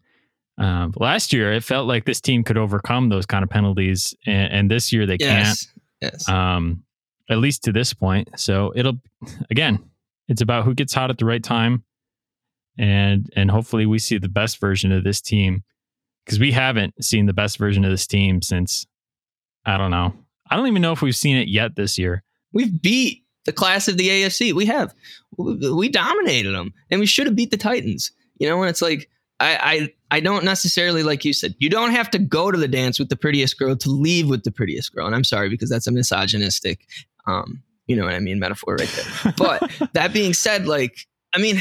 [0.58, 4.52] Um, last year, it felt like this team could overcome those kind of penalties, and,
[4.52, 5.66] and this year they yes.
[6.00, 6.12] can't.
[6.12, 6.28] Yes.
[6.28, 6.82] Um,
[7.28, 8.28] at least to this point.
[8.38, 9.00] So it'll
[9.50, 9.78] again,
[10.28, 11.84] it's about who gets hot at the right time,
[12.78, 15.64] and and hopefully we see the best version of this team
[16.24, 18.86] because we haven't seen the best version of this team since
[19.64, 20.14] I don't know.
[20.50, 22.22] I don't even know if we've seen it yet this year.
[22.52, 24.52] We've beat the class of the AFC.
[24.52, 24.94] We have
[25.38, 28.12] we dominated them, and we should have beat the Titans.
[28.38, 29.08] You know, and it's like
[29.40, 31.54] I, I I don't necessarily like you said.
[31.58, 34.44] You don't have to go to the dance with the prettiest girl to leave with
[34.44, 35.06] the prettiest girl.
[35.06, 36.86] And I'm sorry because that's a misogynistic,
[37.26, 39.34] um, you know what I mean, metaphor right there.
[39.36, 41.60] But that being said, like I mean,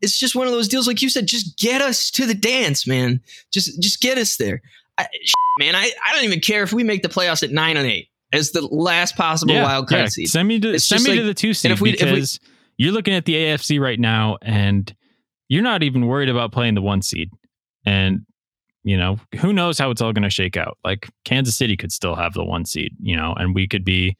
[0.00, 0.86] it's just one of those deals.
[0.86, 3.20] Like you said, just get us to the dance, man.
[3.52, 4.62] Just just get us there.
[4.96, 5.08] I,
[5.58, 8.08] man, I, I don't even care if we make the playoffs at nine and eight
[8.34, 10.08] as the last possible yeah, wild card yeah.
[10.08, 10.28] seed.
[10.28, 12.42] Send me to it's send me like, to the two seed if we, because if
[12.42, 14.94] we, you're looking at the AFC right now, and
[15.48, 17.30] you're not even worried about playing the one seed.
[17.86, 18.26] And
[18.82, 20.76] you know, who knows how it's all going to shake out?
[20.84, 24.16] Like Kansas City could still have the one seed, you know, and we could be.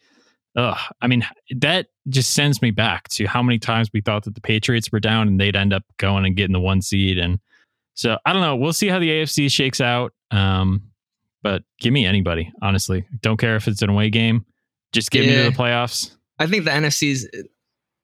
[0.56, 4.36] Ugh, I mean, that just sends me back to how many times we thought that
[4.36, 7.18] the Patriots were down and they'd end up going and getting the one seed.
[7.18, 7.40] And
[7.94, 8.54] so I don't know.
[8.54, 10.12] We'll see how the AFC shakes out.
[10.30, 10.82] Um,
[11.44, 13.06] but give me anybody, honestly.
[13.20, 14.44] Don't care if it's an away game.
[14.92, 15.30] Just get yeah.
[15.30, 16.10] me to the playoffs.
[16.40, 17.28] I think the NFC's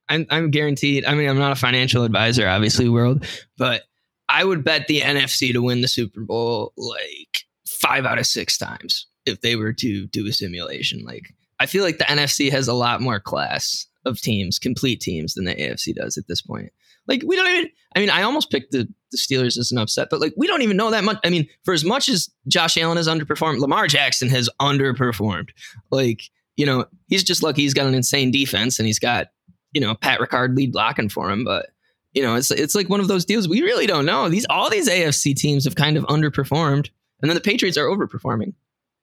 [0.08, 1.04] I'm I'm guaranteed.
[1.06, 3.24] I mean, I'm not a financial advisor, obviously, world,
[3.56, 3.82] but
[4.28, 8.58] I would bet the NFC to win the Super Bowl like five out of six
[8.58, 11.02] times if they were to do a simulation.
[11.04, 15.34] Like, I feel like the NFC has a lot more class of teams, complete teams,
[15.34, 16.72] than the AFC does at this point.
[17.06, 17.70] Like, we don't even.
[17.94, 20.62] I mean, I almost picked the the Steelers as an upset, but like we don't
[20.62, 21.18] even know that much.
[21.24, 25.50] I mean, for as much as Josh Allen has underperformed, Lamar Jackson has underperformed.
[25.90, 26.22] Like,
[26.56, 29.28] you know, he's just lucky he's got an insane defense and he's got,
[29.72, 31.44] you know, Pat Ricard lead blocking for him.
[31.44, 31.66] But,
[32.12, 34.28] you know, it's it's like one of those deals we really don't know.
[34.28, 36.90] These all these AFC teams have kind of underperformed,
[37.22, 38.54] and then the Patriots are overperforming.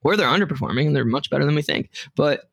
[0.04, 1.90] Or they're underperforming and they're much better than we think.
[2.16, 2.50] But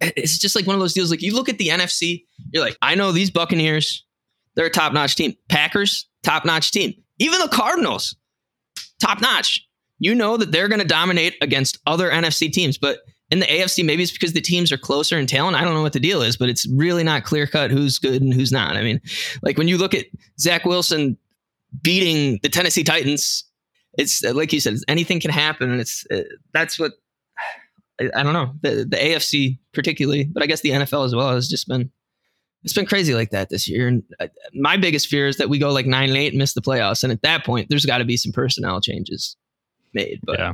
[0.00, 1.10] it's just like one of those deals.
[1.10, 4.04] Like you look at the NFC, you're like, I know these Buccaneers,
[4.54, 5.34] they're a top notch team.
[5.48, 6.94] Packers, top notch team.
[7.18, 8.16] Even the Cardinals,
[9.00, 9.66] top notch.
[9.98, 12.98] You know that they're going to dominate against other NFC teams, but
[13.30, 15.56] in the AFC, maybe it's because the teams are closer in talent.
[15.56, 18.20] I don't know what the deal is, but it's really not clear cut who's good
[18.20, 18.76] and who's not.
[18.76, 19.00] I mean,
[19.42, 20.06] like when you look at
[20.38, 21.16] Zach Wilson
[21.80, 23.44] beating the Tennessee Titans,
[23.96, 26.22] it's like you said, anything can happen, and it's uh,
[26.52, 26.92] that's what
[28.00, 31.34] I, I don't know the the AFC particularly, but I guess the NFL as well
[31.34, 31.90] has just been
[32.64, 33.88] it's been crazy like that this year.
[33.88, 36.54] And uh, my biggest fear is that we go like nine and eight and miss
[36.54, 39.36] the playoffs, and at that point, there's got to be some personnel changes
[39.92, 40.20] made.
[40.24, 40.52] But yeah.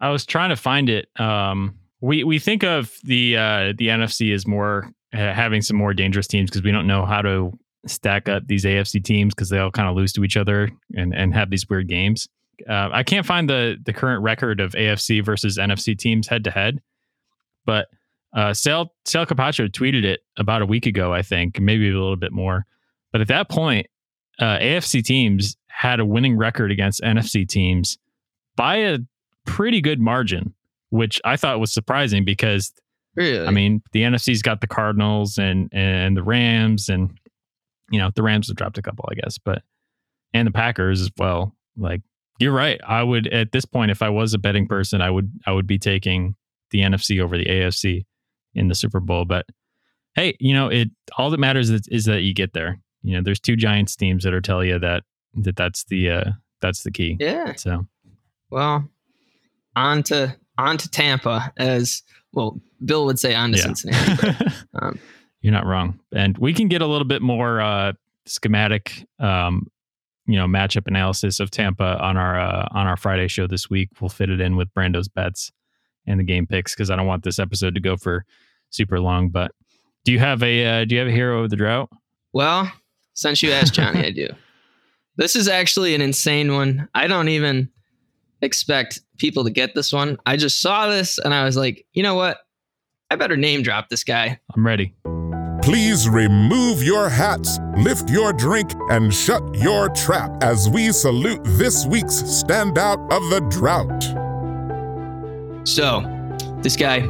[0.00, 1.08] I was trying to find it.
[1.18, 5.94] Um, we we think of the uh, the NFC as more uh, having some more
[5.94, 7.52] dangerous teams because we don't know how to
[7.86, 11.14] stack up these AFC teams because they all kind of lose to each other and
[11.14, 12.28] and have these weird games.
[12.68, 16.50] Uh, I can't find the the current record of AFC versus NFC teams head to
[16.50, 16.80] head,
[17.64, 17.88] but
[18.36, 22.16] uh, Sal Sal Capaccio tweeted it about a week ago, I think, maybe a little
[22.16, 22.66] bit more.
[23.10, 23.86] But at that point,
[24.38, 27.96] uh, AFC teams had a winning record against NFC teams
[28.54, 28.98] by a
[29.46, 30.54] pretty good margin,
[30.90, 32.72] which I thought was surprising because
[33.14, 37.18] really, I mean the NFC's got the Cardinals and and the Rams and
[37.90, 39.62] you know the Rams have dropped a couple, I guess, but
[40.34, 41.54] and the Packers as well.
[41.78, 42.02] Like
[42.38, 45.32] you're right, I would at this point if I was a betting person, I would
[45.46, 46.34] I would be taking
[46.70, 48.04] the NFC over the AFC
[48.56, 49.24] in the Super Bowl.
[49.24, 49.46] But
[50.14, 50.88] hey, you know it.
[51.18, 52.80] All that matters is, is that you get there.
[53.02, 55.04] You know, there's two Giants teams that are tell you that
[55.34, 56.24] that that's the uh
[56.60, 57.16] that's the key.
[57.20, 57.54] yeah.
[57.54, 57.86] So
[58.50, 58.88] Well,
[59.76, 62.02] on to on to Tampa as
[62.32, 62.60] well.
[62.84, 63.64] Bill would say on to Yeah.
[63.64, 64.16] Cincinnati.
[64.20, 64.52] but,
[64.82, 64.98] um,
[65.42, 66.00] You're not wrong.
[66.12, 67.92] And we can get a little bit more uh,
[68.26, 69.66] schematic, um,
[70.26, 73.90] you know, matchup analysis of Tampa on our uh, on our Friday show this week.
[74.00, 75.52] We'll fit it in with Brando's bets
[76.06, 78.24] and the game picks because I don't want this episode to go for
[78.70, 79.30] super long.
[79.30, 79.52] But
[80.04, 81.90] do you have a uh, do you have a hero of the drought?
[82.32, 82.70] well,
[83.14, 84.28] since you asked Johnny, I do.
[85.16, 86.88] This is actually an insane one.
[86.94, 87.70] I don't even
[88.42, 90.18] expect people to get this one.
[90.26, 92.38] I just saw this and I was like, you know what?
[93.10, 94.38] I better name drop this guy.
[94.54, 94.94] I'm ready.
[95.62, 101.86] Please remove your hats, lift your drink, and shut your trap as we salute this
[101.86, 104.04] week's standout of the drought.
[105.66, 106.04] So,
[106.62, 107.00] this guy,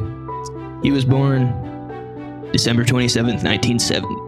[0.83, 1.47] he was born
[2.51, 4.27] December 27th, 1970.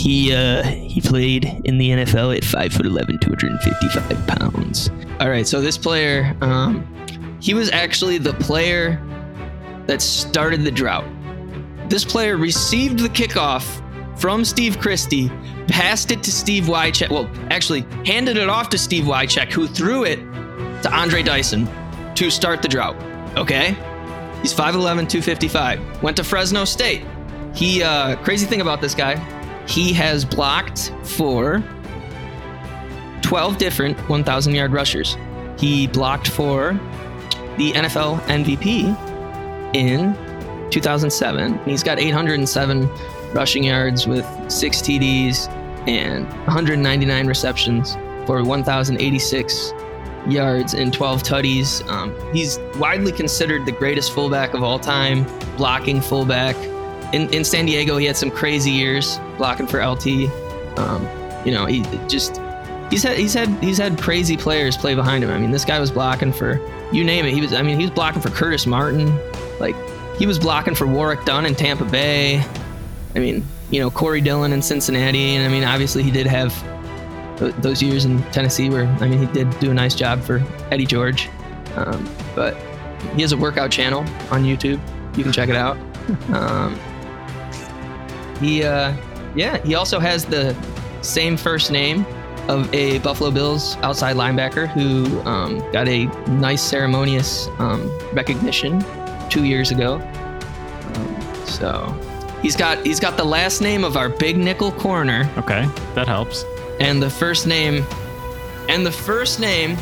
[0.00, 4.90] He uh he played in the NFL at 5 foot 11, 255 pounds.
[5.20, 6.86] All right, so this player um
[7.40, 9.00] he was actually the player
[9.86, 11.06] that started the drought.
[11.88, 13.82] This player received the kickoff
[14.18, 15.30] from Steve Christie,
[15.68, 17.10] passed it to Steve Wycheck.
[17.10, 20.16] Well, actually, handed it off to Steve Wycheck, who threw it
[20.82, 21.68] to Andre Dyson
[22.14, 22.96] to start the drought.
[23.36, 23.76] Okay?
[24.46, 26.04] He's 5'11, 255.
[26.04, 27.04] Went to Fresno State.
[27.52, 29.16] He, uh, crazy thing about this guy,
[29.66, 31.64] he has blocked for
[33.22, 35.16] 12 different 1,000 yard rushers.
[35.58, 36.78] He blocked for
[37.56, 38.94] the NFL MVP
[39.74, 40.14] in
[40.70, 41.54] 2007.
[41.54, 42.88] And he's got 807
[43.34, 45.48] rushing yards with six TDs
[45.88, 47.94] and 199 receptions
[48.26, 49.72] for 1,086
[50.28, 51.86] yards and 12 tutties.
[51.88, 56.56] Um, he's widely considered the greatest fullback of all time, blocking fullback.
[57.12, 60.28] In, in San Diego, he had some crazy years blocking for LT.
[60.78, 61.08] Um,
[61.44, 62.40] you know, he just
[62.90, 65.30] he's had he's had he's had crazy players play behind him.
[65.30, 66.60] I mean, this guy was blocking for
[66.92, 67.32] you name it.
[67.32, 69.16] He was I mean, he was blocking for Curtis Martin.
[69.60, 69.76] Like
[70.18, 72.44] he was blocking for Warrick Dunn in Tampa Bay.
[73.14, 76.52] I mean, you know, Corey Dillon in Cincinnati, and I mean, obviously he did have
[77.38, 80.86] those years in Tennessee where I mean he did do a nice job for Eddie
[80.86, 81.28] George.
[81.76, 82.56] Um, but
[83.14, 84.80] he has a workout channel on YouTube.
[85.16, 85.76] You can check it out.
[86.32, 86.78] Um,
[88.38, 88.94] he, uh,
[89.34, 90.54] yeah, he also has the
[91.02, 92.06] same first name
[92.48, 98.84] of a Buffalo Bills outside linebacker who um, got a nice ceremonious um, recognition
[99.30, 99.96] two years ago.
[99.96, 105.68] Um, so he's got he's got the last name of our big nickel corner Okay,
[105.94, 106.44] that helps.
[106.80, 107.84] And the first name
[108.68, 109.76] and the first name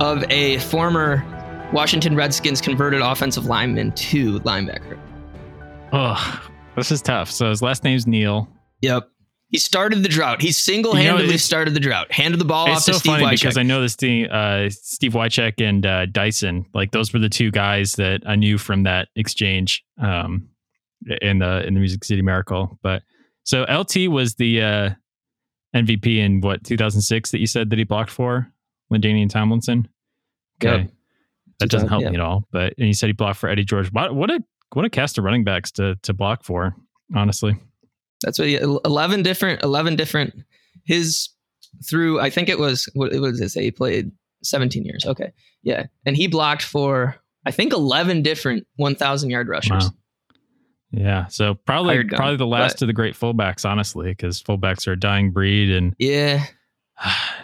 [0.00, 1.24] of a former
[1.72, 4.98] Washington Redskins converted offensive lineman to linebacker.
[5.92, 6.42] Oh,
[6.76, 7.30] this is tough.
[7.30, 8.48] So his last name's Neal.
[8.80, 9.08] Yep.
[9.48, 10.40] He started the drought.
[10.40, 12.10] He single-handedly it's- started the drought.
[12.10, 13.40] Handed the ball off It's to so Steve funny Wycheck.
[13.42, 17.28] because I know this thing, uh, Steve Wycheck and uh, Dyson, like those were the
[17.28, 20.48] two guys that I knew from that exchange um,
[21.20, 22.78] in the in the Music City Miracle.
[22.82, 23.02] But
[23.44, 24.90] so LT was the uh,
[25.74, 28.50] MVP in what 2006 that you said that he blocked for
[28.88, 29.88] when Danny LaDainian Tomlinson.
[30.62, 30.90] Okay, Yep.
[31.60, 32.10] that doesn't help Yeah.
[32.10, 32.46] me at all.
[32.52, 33.90] But and you said he blocked for Eddie George.
[33.92, 34.42] What what a
[34.74, 36.74] what a cast of running backs to to block for.
[37.14, 37.54] Honestly,
[38.22, 40.34] That's what he, 11 different 11 different
[40.84, 41.28] his
[41.88, 44.10] through I think it was what, what does it say he played
[44.44, 45.04] 17 years.
[45.06, 45.32] Okay.
[45.62, 45.86] Yeah.
[46.06, 49.84] And he blocked for I think 11 different 1000 yard rushers.
[49.84, 49.94] Wow.
[50.92, 51.26] Yeah.
[51.26, 54.92] So probably gun, probably the last but- of the great fullbacks, honestly, because fullbacks are
[54.92, 56.44] a dying breed, and Yeah.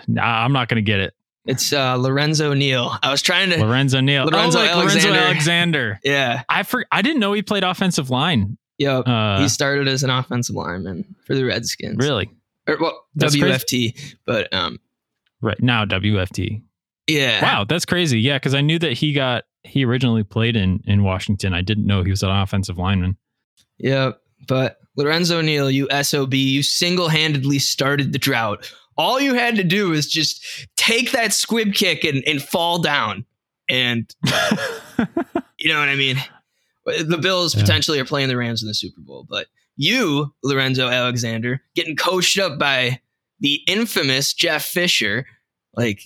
[0.07, 1.15] nah, I'm not going to get it.
[1.47, 2.95] It's uh Lorenzo Neal.
[3.03, 5.19] I was trying to Lorenzo Neal, Lorenzo oh, like Lorenzo Alexander.
[5.19, 6.01] Alexander.
[6.05, 6.43] Yeah.
[6.49, 8.59] I for, I didn't know he played offensive line.
[8.77, 9.09] Yep.
[9.09, 11.97] Uh, he started as an offensive lineman for the Redskins.
[11.97, 12.31] really
[12.69, 14.79] Or, well, That's WFT, but um
[15.41, 16.63] right now WFT.
[17.07, 17.43] yeah.
[17.43, 18.21] Wow, that's crazy.
[18.21, 21.55] Yeah, because I knew that he got he originally played in in Washington.
[21.55, 23.17] I didn't know he was an offensive lineman.
[23.79, 24.21] Yep.
[24.47, 28.73] But Lorenzo Neal, you SOB, you single handedly started the drought.
[28.97, 30.45] All you had to do was just
[30.77, 33.25] take that squib kick and, and fall down.
[33.69, 34.13] And
[35.59, 36.17] you know what I mean?
[36.87, 37.61] The Bills Yeah.
[37.61, 42.39] potentially are playing the Rams in the Super Bowl, but you, Lorenzo Alexander, getting coached
[42.39, 43.01] up by
[43.41, 45.27] the infamous Jeff Fisher,
[45.75, 46.01] like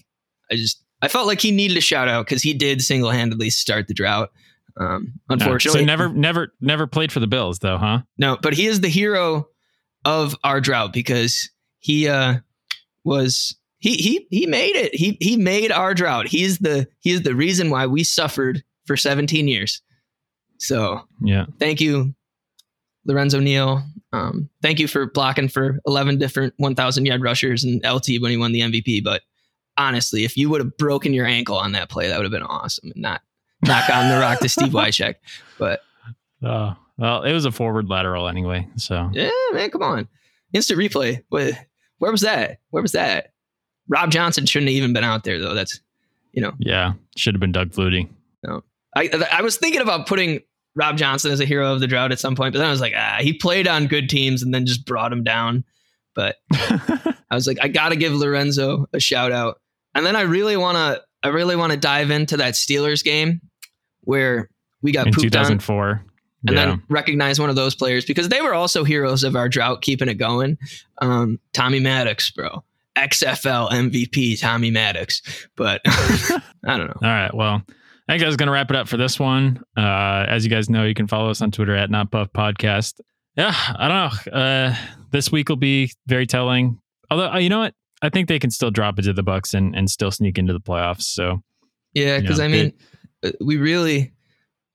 [0.51, 3.49] I just I felt like he needed a shout out because he did single handedly
[3.49, 4.31] start the drought.
[4.79, 8.01] Um, unfortunately, so never never never played for the Bills though, huh?
[8.18, 9.47] no, but he is the hero
[10.05, 12.37] of our drought because he uh
[13.05, 14.95] was he he he made it.
[14.95, 16.29] He he made our drought.
[16.29, 19.83] He's the he is the reason why we suffered for 17 years.
[20.59, 21.47] So Yeah.
[21.59, 22.14] thank you,
[23.05, 23.83] Lorenzo Neal.
[24.12, 28.37] Um, thank you for blocking for 11 different 1,000 yard rushers and LT when he
[28.37, 29.03] won the MVP.
[29.03, 29.23] But
[29.79, 32.43] honestly, if you would have broken your ankle on that play, that would have been
[32.43, 32.91] awesome.
[32.93, 33.23] And not
[33.63, 35.17] knock on the rock to Steve Wycheck.
[35.59, 35.81] But
[36.43, 38.69] Oh well, it was a forward lateral anyway.
[38.77, 40.09] So Yeah, man, come on.
[40.53, 41.23] Instant replay.
[41.31, 41.55] Wait,
[41.99, 42.59] where was that?
[42.71, 43.33] Where was that?
[43.89, 45.55] Rob Johnson shouldn't have even been out there though.
[45.55, 45.81] That's
[46.33, 48.09] you know, yeah, should have been Doug Flutie.
[48.43, 48.63] No,
[48.97, 50.41] I I was thinking about putting
[50.75, 52.81] Rob Johnson as a hero of the drought at some point, but then I was
[52.81, 55.65] like, ah, he played on good teams and then just brought him down.
[56.15, 59.61] But I was like, I gotta give Lorenzo a shout out.
[59.95, 63.41] And then I really wanna I really wanna dive into that Steelers game
[64.03, 64.49] where
[64.83, 65.45] we got in pooped on.
[65.45, 66.05] 2004.
[66.47, 66.67] and yeah.
[66.67, 70.09] then recognize one of those players because they were also heroes of our drought, keeping
[70.09, 70.59] it going.
[71.01, 72.65] Um, Tommy Maddox, bro,
[72.97, 75.23] XFL MVP, Tommy Maddox.
[75.57, 76.95] But I don't know.
[77.03, 77.35] All right.
[77.35, 77.63] Well,
[78.09, 79.63] I think I was going to wrap it up for this one.
[79.77, 83.01] Uh, as you guys know, you can follow us on Twitter at Not Puff Podcast.
[83.37, 84.39] Yeah, I don't know.
[84.39, 84.77] Uh,
[85.11, 86.79] this week will be very telling.
[87.11, 87.75] Although, uh, you know what?
[88.03, 90.53] I think they can still drop it to the Bucs and, and still sneak into
[90.53, 91.03] the playoffs.
[91.03, 91.43] So,
[91.95, 92.91] Yeah, because Yeah, I mean, uh,
[93.41, 94.12] we really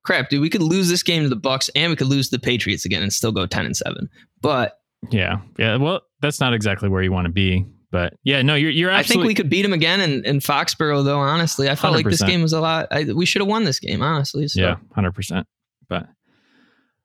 [0.03, 0.41] crap, dude.
[0.41, 3.03] We could lose this game to the Bucs, and we could lose the Patriots again,
[3.03, 4.09] and still go ten and seven.
[4.41, 4.79] But
[5.09, 5.39] yeah.
[5.57, 5.77] Yeah.
[5.77, 7.65] Well, that's not exactly where you want to be.
[7.89, 11.05] But yeah, no, you're, you're I think we could beat them again in, in Foxborough.
[11.05, 12.87] Though honestly, I felt like this game was a lot.
[12.91, 14.47] I, we should have won this game, honestly.
[14.49, 14.61] So.
[14.61, 15.47] Yeah, hundred percent.
[15.87, 16.05] But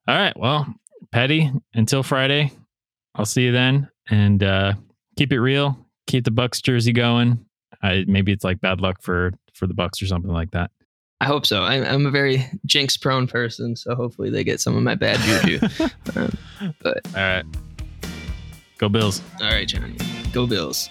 [0.08, 0.66] all right, well,
[1.12, 2.50] Petty, until Friday,
[3.14, 4.72] I'll see you then, and uh,
[5.16, 5.78] keep it real.
[6.08, 7.46] Keep the Bucs jersey going.
[7.80, 10.72] I, maybe it's like bad luck for for the Bucs or something like that.
[11.22, 11.62] I hope so.
[11.62, 15.20] I'm, I'm a very jinx prone person, so hopefully they get some of my bad
[15.20, 15.60] juju.
[16.16, 16.36] um,
[16.82, 17.44] but All right,
[18.78, 19.22] go Bills.
[19.40, 19.96] all right, Johnny,
[20.32, 20.88] go Bills.